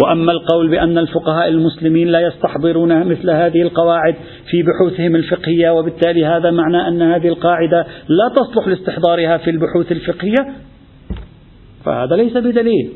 وأما 0.04 0.32
القول 0.32 0.70
بأن 0.70 0.98
الفقهاء 0.98 1.48
المسلمين 1.48 2.08
لا 2.08 2.20
يستحضرون 2.20 3.06
مثل 3.06 3.30
هذه 3.30 3.62
القواعد 3.62 4.14
في 4.50 4.62
بحوثهم 4.62 5.16
الفقهية 5.16 5.70
وبالتالي 5.70 6.26
هذا 6.26 6.50
معنى 6.50 6.88
أن 6.88 7.02
هذه 7.02 7.28
القاعدة 7.28 7.86
لا 8.08 8.28
تصلح 8.36 8.68
لاستحضارها 8.68 9.36
في 9.36 9.50
البحوث 9.50 9.92
الفقهية 9.92 10.54
فهذا 11.84 12.16
ليس 12.16 12.36
بدليل. 12.36 12.92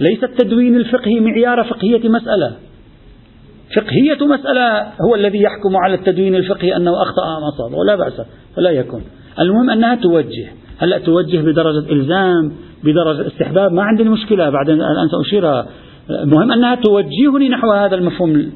ليس 0.00 0.24
التدوين 0.24 0.76
الفقهي 0.76 1.20
معيار 1.20 1.64
فقهية 1.64 2.08
مسألة. 2.08 2.56
فقهية 3.76 4.26
مسألة 4.26 4.82
هو 4.82 5.14
الذي 5.14 5.42
يحكم 5.42 5.76
على 5.76 5.94
التدوين 5.94 6.34
الفقهي 6.34 6.76
أنه 6.76 6.90
أخطأ 7.02 7.38
أم 7.38 7.44
أصاب 7.54 7.78
ولا 7.78 7.96
بأس 7.96 8.26
فلا 8.56 8.70
يكون. 8.70 9.02
المهم 9.40 9.70
أنها 9.70 9.94
توجه. 9.94 10.46
هلأ 10.78 10.98
توجه 10.98 11.40
بدرجة 11.40 11.92
إلزام 11.92 12.52
بدرجة 12.84 13.26
استحباب؟ 13.26 13.72
ما 13.72 13.82
عندي 13.82 14.04
مشكلة 14.04 14.50
بعدين 14.50 14.74
الآن 14.74 15.08
سأشير 15.08 15.64
المهم 16.10 16.52
أنها 16.52 16.74
توجهني 16.74 17.48
نحو 17.48 17.72
هذا 17.72 17.94
المفهوم 17.94 18.52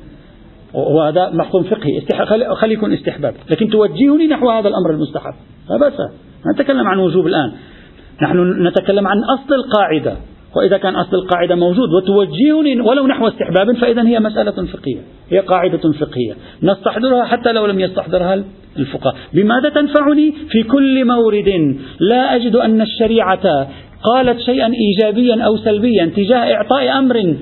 وهذا 0.74 1.30
مفهوم 1.30 1.62
فقهي 1.62 2.24
خلي 2.54 2.72
يكون 2.72 2.92
استحباب 2.92 3.34
لكن 3.50 3.68
توجهني 3.68 4.26
نحو 4.26 4.50
هذا 4.50 4.68
الأمر 4.68 4.90
المستحب. 4.90 5.34
لا 5.70 5.76
بأس. 5.76 5.92
نتكلم 6.54 6.88
عن 6.88 6.98
وجوب 6.98 7.26
الآن. 7.26 7.52
نحن 8.22 8.66
نتكلم 8.66 9.06
عن 9.06 9.16
أصل 9.18 9.54
القاعدة 9.54 10.16
وإذا 10.56 10.78
كان 10.78 10.96
أصل 10.96 11.16
القاعدة 11.16 11.54
موجود 11.54 11.88
وتوجهني 11.88 12.80
ولو 12.80 13.06
نحو 13.06 13.28
استحباب 13.28 13.76
فإذا 13.76 14.07
هي 14.07 14.20
مسألة 14.20 14.51
فقهية 14.51 15.01
هي 15.30 15.38
قاعدة 15.38 15.92
فقهية. 15.92 16.34
نستحضرها 16.62 17.24
حتى 17.24 17.53
لو 17.53 17.66
لم 17.66 17.80
يستحضرها 17.80 18.44
الفقهاء. 18.78 19.14
بماذا 19.34 19.68
تنفعني؟ 19.68 20.32
في 20.51 20.62
كل 20.62 21.05
مورد. 21.05 21.76
لا 22.01 22.36
أجد 22.36 22.57
أن 22.57 22.80
الشريعة 22.80 23.68
قالت 24.05 24.40
شيئا 24.40 24.72
إيجابيا 24.74 25.44
أو 25.44 25.57
سلبيا 25.57 26.12
تجاه 26.16 26.55
إعطاء 26.55 26.98
أمر 26.98 27.36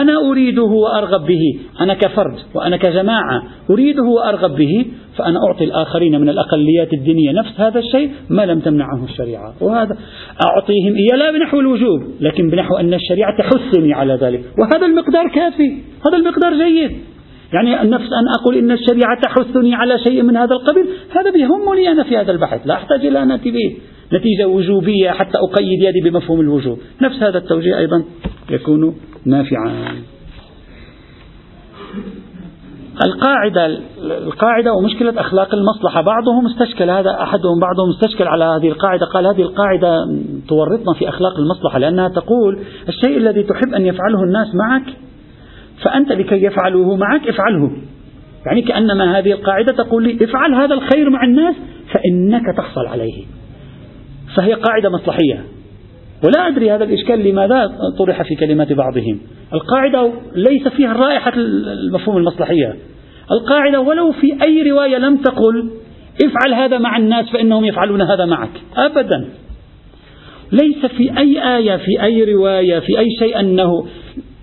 أنا 0.00 0.30
أريده 0.30 0.62
وأرغب 0.62 1.26
به. 1.26 1.58
أنا 1.80 1.94
كفرد 1.94 2.38
وأنا 2.54 2.76
كجماعة 2.76 3.42
أريده 3.70 4.02
وأرغب 4.02 4.56
به. 4.56 4.86
فأنا 5.16 5.38
أعطي 5.46 5.64
الآخرين 5.64 6.20
من 6.20 6.28
الأقليات 6.28 6.92
الدينية 6.92 7.32
نفس 7.32 7.60
هذا 7.60 7.78
الشيء 7.78 8.10
ما 8.30 8.46
لم 8.46 8.60
تمنعه 8.60 9.04
الشريعة. 9.04 9.54
وهذا 9.60 9.96
أعطيهم 10.46 10.94
إياه 10.94 11.16
لا 11.16 11.30
بنحو 11.30 11.60
الوجوب 11.60 12.00
لكن 12.20 12.50
بنحو 12.50 12.76
أن 12.76 12.94
الشريعة 12.94 13.36
تحثني 13.38 13.92
على 13.92 14.14
ذلك. 14.14 14.40
وهذا 14.58 14.86
المقدار 14.86 15.28
كافي 15.34 15.72
هذا 16.06 16.16
المقدار 16.16 16.54
جيد. 16.54 16.90
يعني 17.52 17.90
نفس 17.90 18.04
أن 18.04 18.28
أقول 18.40 18.56
إن 18.58 18.70
الشريعة 18.70 19.20
تحثني 19.22 19.74
على 19.74 19.98
شيء 19.98 20.22
من 20.22 20.36
هذا 20.36 20.54
القبيل 20.54 20.86
هذا 21.16 21.30
بيهمني 21.30 21.92
أنا 21.92 22.02
في 22.02 22.16
هذا 22.16 22.32
البحث 22.32 22.66
لا 22.66 22.74
أحتاج 22.74 23.06
إلى 23.06 23.22
أن 23.22 23.30
أتي 23.30 23.50
به. 23.50 23.76
نتيجة 24.12 24.48
وجوبية 24.48 25.10
حتى 25.10 25.38
أقيد 25.38 25.82
يدي 25.82 26.10
بمفهوم 26.10 26.40
الوجوب. 26.40 26.78
نفس 27.02 27.22
هذا 27.22 27.38
التوجيه 27.38 27.78
أيضا 27.78 28.04
يكون 28.50 28.94
نافعا. 29.26 29.94
القاعدة 33.06 33.66
القاعدة 34.02 34.72
ومشكلة 34.72 35.20
أخلاق 35.20 35.54
المصلحة 35.54 36.02
بعضهم 36.02 36.46
استشكل 36.46 36.90
هذا 36.90 37.22
أحدهم 37.22 37.60
بعضهم 37.60 37.90
استشكل 37.90 38.28
على 38.28 38.44
هذه 38.44 38.68
القاعدة 38.68 39.06
قال 39.06 39.26
هذه 39.26 39.42
القاعدة 39.42 39.96
تورطنا 40.48 40.94
في 40.98 41.08
أخلاق 41.08 41.38
المصلحة 41.38 41.78
لأنها 41.78 42.08
تقول 42.08 42.58
الشيء 42.88 43.16
الذي 43.16 43.42
تحب 43.42 43.74
أن 43.74 43.86
يفعله 43.86 44.22
الناس 44.22 44.54
معك 44.54 44.96
فأنت 45.82 46.12
لكي 46.12 46.44
يفعلوه 46.44 46.96
معك 46.96 47.28
افعله. 47.28 47.70
يعني 48.46 48.62
كأنما 48.62 49.18
هذه 49.18 49.32
القاعدة 49.32 49.72
تقول 49.72 50.02
لي 50.04 50.24
افعل 50.24 50.54
هذا 50.54 50.74
الخير 50.74 51.10
مع 51.10 51.24
الناس 51.24 51.54
فإنك 51.92 52.56
تحصل 52.56 52.86
عليه. 52.86 53.24
فهي 54.36 54.52
قاعدة 54.52 54.90
مصلحية. 54.90 55.44
ولا 56.24 56.48
أدري 56.48 56.70
هذا 56.70 56.84
الإشكال 56.84 57.28
لماذا 57.28 57.72
طرح 57.98 58.22
في 58.22 58.34
كلمات 58.34 58.72
بعضهم. 58.72 59.20
القاعدة 59.54 60.12
ليس 60.34 60.68
فيها 60.68 60.92
رائحة 60.92 61.32
المفهوم 61.36 62.16
المصلحية. 62.16 62.76
القاعدة 63.30 63.80
ولو 63.80 64.12
في 64.12 64.42
أي 64.42 64.70
رواية 64.70 64.96
لم 64.98 65.16
تقل 65.16 65.70
افعل 66.24 66.54
هذا 66.54 66.78
مع 66.78 66.96
الناس 66.96 67.30
فإنهم 67.30 67.64
يفعلون 67.64 68.02
هذا 68.02 68.24
معك. 68.24 68.50
أبدا. 68.76 69.28
ليس 70.52 70.86
في 70.86 71.18
أي 71.18 71.56
آية 71.56 71.76
في 71.76 72.02
أي 72.02 72.24
رواية 72.34 72.78
في 72.78 72.98
أي 72.98 73.06
شيء 73.18 73.40
أنه 73.40 73.86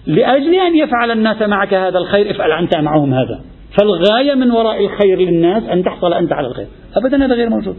لأجل 0.07 0.53
أن 0.53 0.75
يفعل 0.75 1.11
الناس 1.11 1.41
معك 1.41 1.73
هذا 1.73 1.97
الخير 1.97 2.31
افعل 2.31 2.51
أنت 2.51 2.77
معهم 2.77 3.13
هذا. 3.13 3.41
فالغاية 3.79 4.33
من 4.33 4.51
وراء 4.51 4.85
الخير 4.85 5.19
للناس 5.19 5.63
أن 5.63 5.83
تحصل 5.83 6.13
أنت 6.13 6.33
على 6.33 6.47
الخير. 6.47 6.67
أبدا 6.95 7.25
هذا 7.25 7.35
غير 7.35 7.49
موجود. 7.49 7.75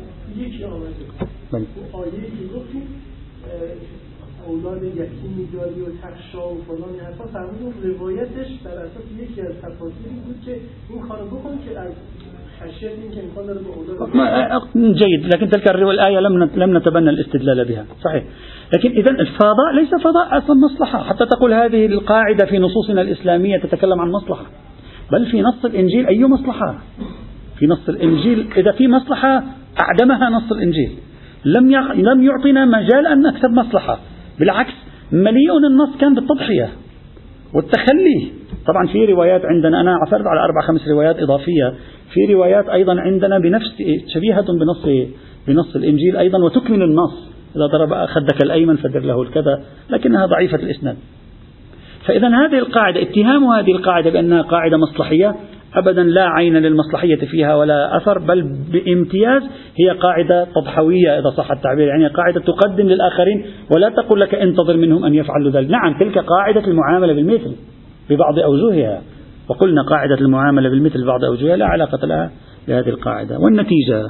أولاد 4.48 4.82
یتیمی 4.82 5.46
داری 5.52 5.80
و 5.80 5.88
تخشا 6.02 6.48
و 6.52 6.58
فلان 6.66 6.90
این 6.92 7.00
حرفا 7.00 7.24
روایتش 7.84 8.50
بر 8.64 8.70
أساس 8.70 9.06
یکی 9.22 9.40
از 9.40 9.52
تفاصیلی 9.62 10.20
بود 10.26 10.36
که 10.46 10.56
این 10.90 11.02
کارو 11.08 11.26
بکن 11.26 11.58
که 11.64 11.78
از 11.80 11.92
جيد 14.74 15.26
لكن 15.34 15.48
تلك 15.48 15.68
الآية 15.74 16.20
لم 16.20 16.50
لم 16.56 16.76
نتبنى 16.76 17.08
الاستدلال 17.08 17.64
بها. 17.64 17.84
صحيح. 18.04 18.24
لكن 18.74 18.90
إذا 18.90 19.10
الفضاء 19.10 19.74
ليس 19.74 19.94
فضاء 19.94 20.38
أصلا 20.38 20.56
مصلحة. 20.56 21.02
حتى 21.02 21.26
تقول 21.26 21.52
هذه 21.52 21.86
القاعدة 21.86 22.44
في 22.46 22.58
نصوصنا 22.58 23.00
الإسلامية 23.00 23.58
تتكلم 23.58 24.00
عن 24.00 24.10
مصلحة. 24.10 24.46
بل 25.12 25.26
في 25.26 25.42
نص 25.42 25.64
الإنجيل 25.64 26.06
أي 26.06 26.24
مصلحة؟ 26.24 26.78
في 27.58 27.66
نص 27.66 27.88
الإنجيل 27.88 28.48
إذا 28.56 28.72
في 28.72 28.88
مصلحة 28.88 29.42
أعدمها 29.80 30.30
نص 30.30 30.52
الإنجيل. 30.52 30.92
لم 31.44 31.70
لم 31.94 32.22
يعطينا 32.22 32.64
مجال 32.64 33.06
أن 33.06 33.22
نكتب 33.22 33.50
مصلحة. 33.50 33.98
بالعكس 34.38 34.72
مليء 35.12 35.56
النص 35.70 35.96
كان 36.00 36.14
بالتضحية 36.14 36.68
والتخلي. 37.54 38.32
طبعا 38.66 38.86
في 38.92 39.04
روايات 39.04 39.42
عندنا 39.44 39.80
أنا 39.80 39.96
عثرت 39.96 40.26
على 40.26 40.40
أربع 40.40 40.60
خمس 40.68 40.88
روايات 40.88 41.18
إضافية. 41.18 41.74
في 42.14 42.34
روايات 42.34 42.68
أيضا 42.68 43.00
عندنا 43.00 43.38
بنفس 43.38 43.82
شبيهة 44.14 44.52
بنص 44.52 44.86
بنص 45.48 45.76
الإنجيل 45.76 46.16
أيضا 46.16 46.38
وتكمل 46.38 46.82
النص. 46.82 47.28
إذا 47.56 47.66
ضرب 47.66 48.06
خدك 48.06 48.42
الأيمن 48.42 48.76
فدر 48.76 49.00
له 49.00 49.22
الكذا 49.22 49.62
لكنها 49.90 50.26
ضعيفة 50.26 50.56
الإسناد. 50.56 50.96
فإذا 52.06 52.28
هذه 52.28 52.58
القاعدة 52.58 53.02
اتهام 53.02 53.44
هذه 53.44 53.70
القاعدة 53.70 54.10
بأنها 54.10 54.42
قاعدة 54.42 54.76
مصلحية 54.76 55.34
أبدا 55.74 56.02
لا 56.02 56.28
عين 56.28 56.56
للمصلحية 56.56 57.16
فيها 57.16 57.54
ولا 57.54 57.96
أثر 57.96 58.18
بل 58.18 58.42
بامتياز 58.72 59.42
هي 59.76 59.90
قاعدة 59.90 60.44
تضحوية 60.44 61.18
إذا 61.18 61.30
صح 61.36 61.50
التعبير 61.50 61.88
يعني 61.88 62.06
قاعدة 62.06 62.40
تقدم 62.40 62.86
للآخرين 62.86 63.44
ولا 63.70 63.88
تقول 63.88 64.20
لك 64.20 64.34
انتظر 64.34 64.76
منهم 64.76 65.04
أن 65.04 65.14
يفعلوا 65.14 65.50
ذلك. 65.50 65.70
نعم 65.70 65.98
تلك 66.00 66.18
قاعدة 66.18 66.64
المعاملة 66.64 67.12
بالمثل 67.12 67.56
ببعض 68.10 68.38
أوجهها 68.38 69.02
وقلنا 69.48 69.82
قاعدة 69.82 70.14
المعاملة 70.14 70.68
بالمثل 70.68 71.02
ببعض 71.02 71.24
أوجهها 71.24 71.56
لا 71.56 71.66
علاقة 71.66 72.06
لها 72.06 72.30
بهذه 72.68 72.88
القاعدة. 72.88 73.38
والنتيجة؟ 73.38 74.02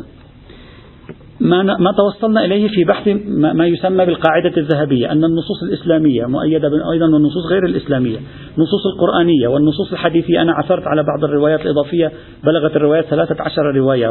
ما 1.41 1.63
ما 1.63 1.93
توصلنا 1.93 2.45
إليه 2.45 2.69
في 2.69 2.85
بحث 2.85 3.09
ما 3.55 3.67
يسمى 3.67 4.07
بالقاعدة 4.07 4.57
الذهبية 4.57 5.13
أن 5.13 5.25
النصوص 5.25 5.63
الإسلامية 5.63 6.27
مؤيدة 6.27 6.91
أيضا 6.93 7.07
بالنصوص 7.07 7.47
غير 7.51 7.65
الإسلامية 7.65 8.19
النصوص 8.59 8.87
القرآنية 8.95 9.49
والنصوص 9.49 9.93
الحديثية. 9.93 10.43
أنا 10.43 10.53
عثرت 10.53 10.87
على 10.87 11.03
بعض 11.03 11.25
الروايات 11.25 11.61
الإضافية 11.61 12.13
بلغت 12.45 12.77
الروايات 12.77 13.05
13 13.05 13.63
رواية 13.77 14.09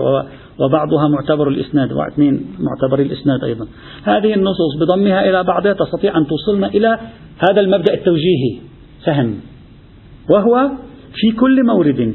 وبعضها 0.59 1.07
معتبر 1.07 1.47
الإسناد 1.47 1.91
واثنين 1.91 2.45
معتبر 2.59 2.99
الإسناد 2.99 3.43
أيضا. 3.43 3.67
هذه 4.03 4.33
النصوص 4.33 4.75
بضمها 4.79 5.29
إلى 5.29 5.43
بعضها 5.43 5.73
تستطيع 5.73 6.17
أن 6.17 6.27
توصلنا 6.27 6.67
إلى 6.67 6.99
هذا 7.49 7.61
المبدأ 7.61 7.93
التوجيهي 7.93 8.59
سهم 9.05 9.35
وهو 10.29 10.69
في 11.13 11.31
كل 11.39 11.65
مورد 11.65 12.13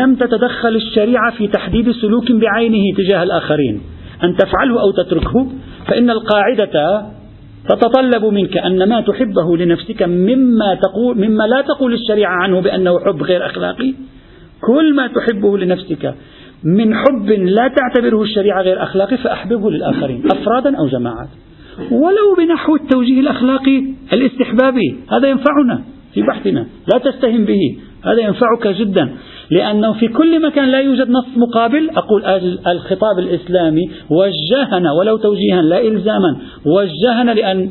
لم 0.00 0.14
تتدخل 0.14 0.76
الشريعة 0.76 1.30
في 1.38 1.48
تحديد 1.48 1.90
سلوك 1.90 2.32
بعينه 2.32 2.96
تجاه 2.96 3.22
الآخرين. 3.22 3.80
أن 4.24 4.36
تفعله 4.36 4.80
أو 4.80 4.90
تتركه 4.90 5.46
فإن 5.86 6.10
القاعدة 6.10 7.06
تتطلب 7.68 8.24
منك 8.24 8.56
أن 8.56 8.88
ما 8.88 9.00
تحبه 9.00 9.56
لنفسك 9.56 10.02
مما 10.02 10.74
تقول 10.74 11.28
مما 11.28 11.44
لا 11.44 11.60
تقول 11.60 11.94
الشريعة 11.94 12.32
عنه 12.32 12.60
بأنه 12.60 12.98
حب 12.98 13.22
غير 13.22 13.46
أخلاقي 13.46 13.94
كل 14.60 14.94
ما 14.94 15.06
تحبه 15.06 15.58
لنفسك 15.58 16.14
من 16.64 16.94
حب 16.94 17.30
لا 17.30 17.68
تعتبره 17.68 18.22
الشريعة 18.22 18.62
غير 18.62 18.82
أخلاقي 18.82 19.16
فأحببه 19.16 19.70
للآخرين 19.70 20.22
أفرادا 20.32 20.78
أو 20.78 20.86
جماعات. 20.86 21.28
ولو 21.90 22.34
بنحو 22.38 22.76
التوجيه 22.76 23.20
الأخلاقي 23.20 23.84
الاستحبابي 24.12 24.96
هذا 25.12 25.28
ينفعنا 25.28 25.82
في 26.14 26.22
بحثنا 26.22 26.66
لا 26.92 26.98
تستهن 26.98 27.44
به 27.44 27.78
هذا 28.04 28.20
ينفعك 28.20 28.66
جدا. 28.68 29.08
لأنه 29.50 29.92
في 29.92 30.08
كل 30.08 30.46
مكان 30.46 30.68
لا 30.68 30.80
يوجد 30.80 31.10
نص 31.10 31.26
مقابل. 31.36 31.90
أقول 31.90 32.24
الخطاب 32.66 33.18
الإسلامي 33.18 33.90
وجهنا 34.10 34.92
ولو 34.92 35.16
توجيها 35.16 35.62
لا 35.62 35.80
إلزاما 35.80 36.36
وجهنا 36.66 37.30
لأن 37.30 37.70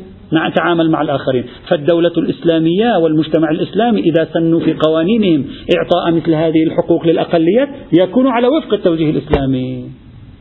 نتعامل 0.50 0.90
مع 0.90 1.02
الآخرين. 1.02 1.44
فالدولة 1.68 2.12
الإسلامية 2.18 2.98
والمجتمع 2.98 3.50
الإسلامي 3.50 4.00
إذا 4.00 4.28
سنوا 4.34 4.60
في 4.60 4.72
قوانينهم 4.74 5.44
إعطاء 5.76 6.12
مثل 6.12 6.34
هذه 6.34 6.62
الحقوق 6.62 7.06
للأقليات 7.06 7.68
يكون 7.92 8.26
على 8.26 8.46
وفق 8.46 8.74
التوجيه 8.74 9.10
الإسلامي 9.10 9.84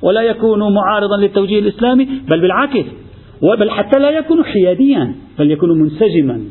ولا 0.02 0.22
يكون 0.22 0.74
معارضا 0.74 1.18
للتوجيه 1.18 1.60
الإسلامي 1.60 2.08
بل 2.30 2.42
بالعكس 2.42 2.86
بل 3.60 3.70
حتى 3.72 4.00
لا 4.00 4.10
يكون 4.10 4.44
حياديا 4.44 5.16
بل 5.40 5.52
يكون 5.52 5.82
منسجما. 5.82 6.42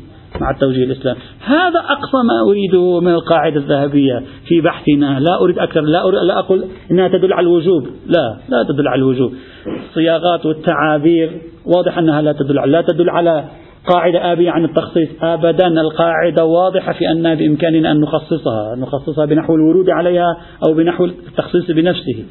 مع 0.41 0.51
التوجيه 0.51 0.83
الإسلامي 0.83 1.19
هذا 1.45 1.79
أقصى 1.79 2.17
ما 2.23 2.49
أريده 2.49 2.99
من 2.99 3.11
القاعدة 3.11 3.59
الذهبية 3.59 4.23
في 4.47 4.61
بحثنا. 4.61 5.19
لا 5.19 5.41
أريد 5.41 5.59
أكثر 5.59 5.81
لا, 5.81 6.03
أريد 6.03 6.19
لا 6.19 6.39
أقول 6.39 6.65
إنها 6.91 7.07
تدل 7.07 7.33
على 7.33 7.43
الوجوب. 7.43 7.83
لا 8.07 8.37
لا 8.49 8.63
تدل 8.63 8.87
على 8.87 8.99
الوجوب. 8.99 9.33
الصياغات 9.89 10.45
والتعابير 10.45 11.41
واضح 11.65 11.97
أنها 11.97 12.21
لا 12.21 12.31
تدل 12.31 12.59
على 12.59 12.71
لا 12.71 12.81
تدل 12.81 13.09
على 13.09 13.43
قاعدة 13.93 14.31
آبية 14.31 14.51
عن 14.51 14.65
التخصيص 14.65 15.09
أبدا. 15.21 15.67
القاعدة 15.67 16.45
واضحة 16.45 16.93
في 16.93 17.11
أن 17.11 17.35
بإمكاننا 17.35 17.91
أن 17.91 17.99
نخصصها 17.99 18.75
نخصصها 18.75 19.25
بنحو 19.25 19.55
الورود 19.55 19.89
عليها 19.89 20.37
أو 20.67 20.73
بنحو 20.73 21.05
التخصيص 21.05 21.71
بنفسه. 21.71 22.25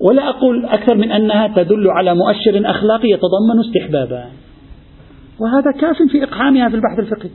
ولا 0.00 0.28
أقول 0.28 0.64
أكثر 0.66 0.94
من 0.94 1.12
أنها 1.12 1.48
تدل 1.56 1.90
على 1.90 2.14
مؤشر 2.14 2.70
أخلاقي 2.70 3.08
يتضمن 3.08 3.60
استحبابا. 3.60 4.24
وهذا 5.40 5.70
كاف 5.80 5.96
في 6.12 6.24
إقحامها 6.24 6.68
في 6.68 6.74
البحث 6.74 6.98
الفقهي. 6.98 7.30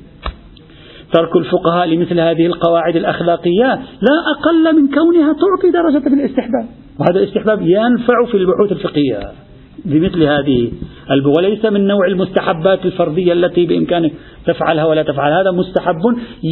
ترك 1.14 1.36
الفقهاء 1.36 1.88
لمثل 1.88 2.20
هذه 2.20 2.46
القواعد 2.46 2.96
الأخلاقية 2.96 3.68
لا 4.02 4.18
أقل 4.38 4.76
من 4.76 4.88
كونها 4.88 5.34
تعطي 5.34 5.72
درجة 5.72 6.14
الاستحباب. 6.14 6.66
وهذا 7.00 7.20
الاستحباب 7.20 7.62
ينفع 7.62 8.26
في 8.32 8.38
البحوث 8.38 8.72
الفقهية 8.72 9.32
بمثل 9.86 10.24
هذه 10.24 10.72
وليس 11.38 11.66
من 11.66 11.88
نوع 11.88 12.08
المستحبات 12.08 12.86
الفردية 12.86 13.34
التي 13.34 13.66
بإمكانك 13.66 14.12
تفعلها 14.46 14.86
ولا 14.86 15.04
تفعل 15.04 15.32
هذا 15.32 15.52
مستحب 15.52 16.02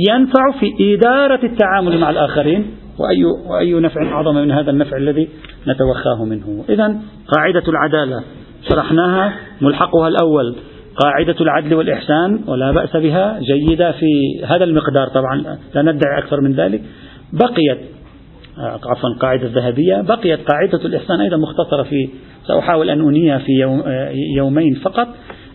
ينفع 0.09 0.51
في 0.59 0.93
إدارة 0.93 1.45
التعامل 1.45 1.99
مع 1.99 2.09
الآخرين 2.09 2.71
وأي, 2.99 3.23
وأي 3.49 3.73
نفع 3.73 4.11
أعظم 4.11 4.35
من 4.35 4.51
هذا 4.51 4.71
النفع 4.71 4.97
الذي 4.97 5.29
نتوخاه 5.67 6.25
منه. 6.25 6.63
إذا 6.69 6.95
قاعدة 7.35 7.63
العدالة 7.67 8.23
شرحناها 8.69 9.33
ملحقها 9.61 10.07
الأول. 10.07 10.55
قاعدة 11.03 11.35
العدل 11.41 11.73
والإحسان 11.73 12.39
ولا 12.47 12.71
بأس 12.71 12.95
بها 12.95 13.39
جيدة 13.39 13.91
في 13.91 14.43
هذا 14.45 14.63
المقدار 14.63 15.07
طبعا 15.07 15.57
لا 15.75 15.81
ندعي 15.81 16.17
أكثر 16.17 16.41
من 16.41 16.53
ذلك. 16.53 16.81
بقيت 17.33 17.79
آه، 18.57 18.79
عفوا 18.85 19.09
قاعدة 19.19 19.47
ذهبية 19.47 20.01
بقيت 20.01 20.39
قاعدة 20.51 20.85
الإحسان 20.85 21.21
أيضا 21.21 21.37
مختصرة 21.37 21.83
في 21.83 22.09
سأحاول 22.47 22.89
أن 22.89 23.07
أنيها 23.07 23.37
في 23.37 23.51
يوم 23.51 23.83
آه، 23.85 24.11
يومين 24.37 24.73
فقط. 24.73 25.07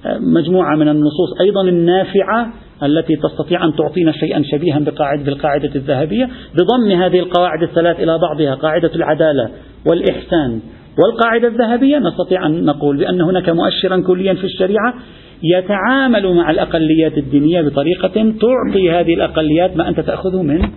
آه، 0.07 0.18
مجموعة 0.18 0.76
من 0.76 0.88
النصوص 0.88 1.40
أيضا 1.40 1.62
النافعة 1.62 2.53
التي 2.82 3.16
تستطيع 3.16 3.64
أن 3.64 3.76
تعطينا 3.76 4.12
شيئا 4.12 4.42
شبيها 4.42 4.78
بقاعدة 4.78 5.24
بالقاعدة 5.24 5.70
الذهبية. 5.74 6.28
بضم 6.55 7.03
هذه 7.03 7.18
القواعد 7.18 7.62
الثلاث 7.62 8.01
إلى 8.01 8.18
بعضها 8.18 8.55
قاعدة 8.55 8.90
العدالة 8.95 9.49
والإحسان. 9.86 10.61
والقاعدة 10.99 11.49
الذهبية 11.49 11.99
نستطيع 11.99 12.47
أن 12.47 12.64
نقول 12.64 12.97
بأن 12.97 13.20
هناك 13.20 13.49
مؤشرا 13.49 14.01
كليا 14.07 14.34
في 14.34 14.45
الشريعة 14.45 14.95
يتعامل 15.43 16.35
مع 16.35 16.51
الأقليات 16.51 17.18
الدينية 17.18 17.61
بطريقة 17.61 18.35
تعطي 18.41 18.91
هذه 18.91 19.14
الأقليات 19.14 19.76
ما 19.76 19.89
أنت 19.89 20.01
تأخذه 20.01 20.43
من 20.43 20.68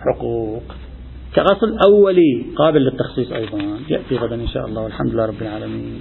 حقوق. 0.00 0.62
كأصل 1.34 1.78
أولي 1.86 2.44
قابل 2.56 2.80
للتخصيص 2.80 3.32
أيضا. 3.32 3.58
يأتي 3.88 4.16
غدا 4.16 4.34
إن 4.34 4.48
شاء 4.48 4.66
الله. 4.66 4.82
والحمد 4.82 5.14
لله 5.14 5.26
رب 5.26 5.42
العالمين. 5.42 6.00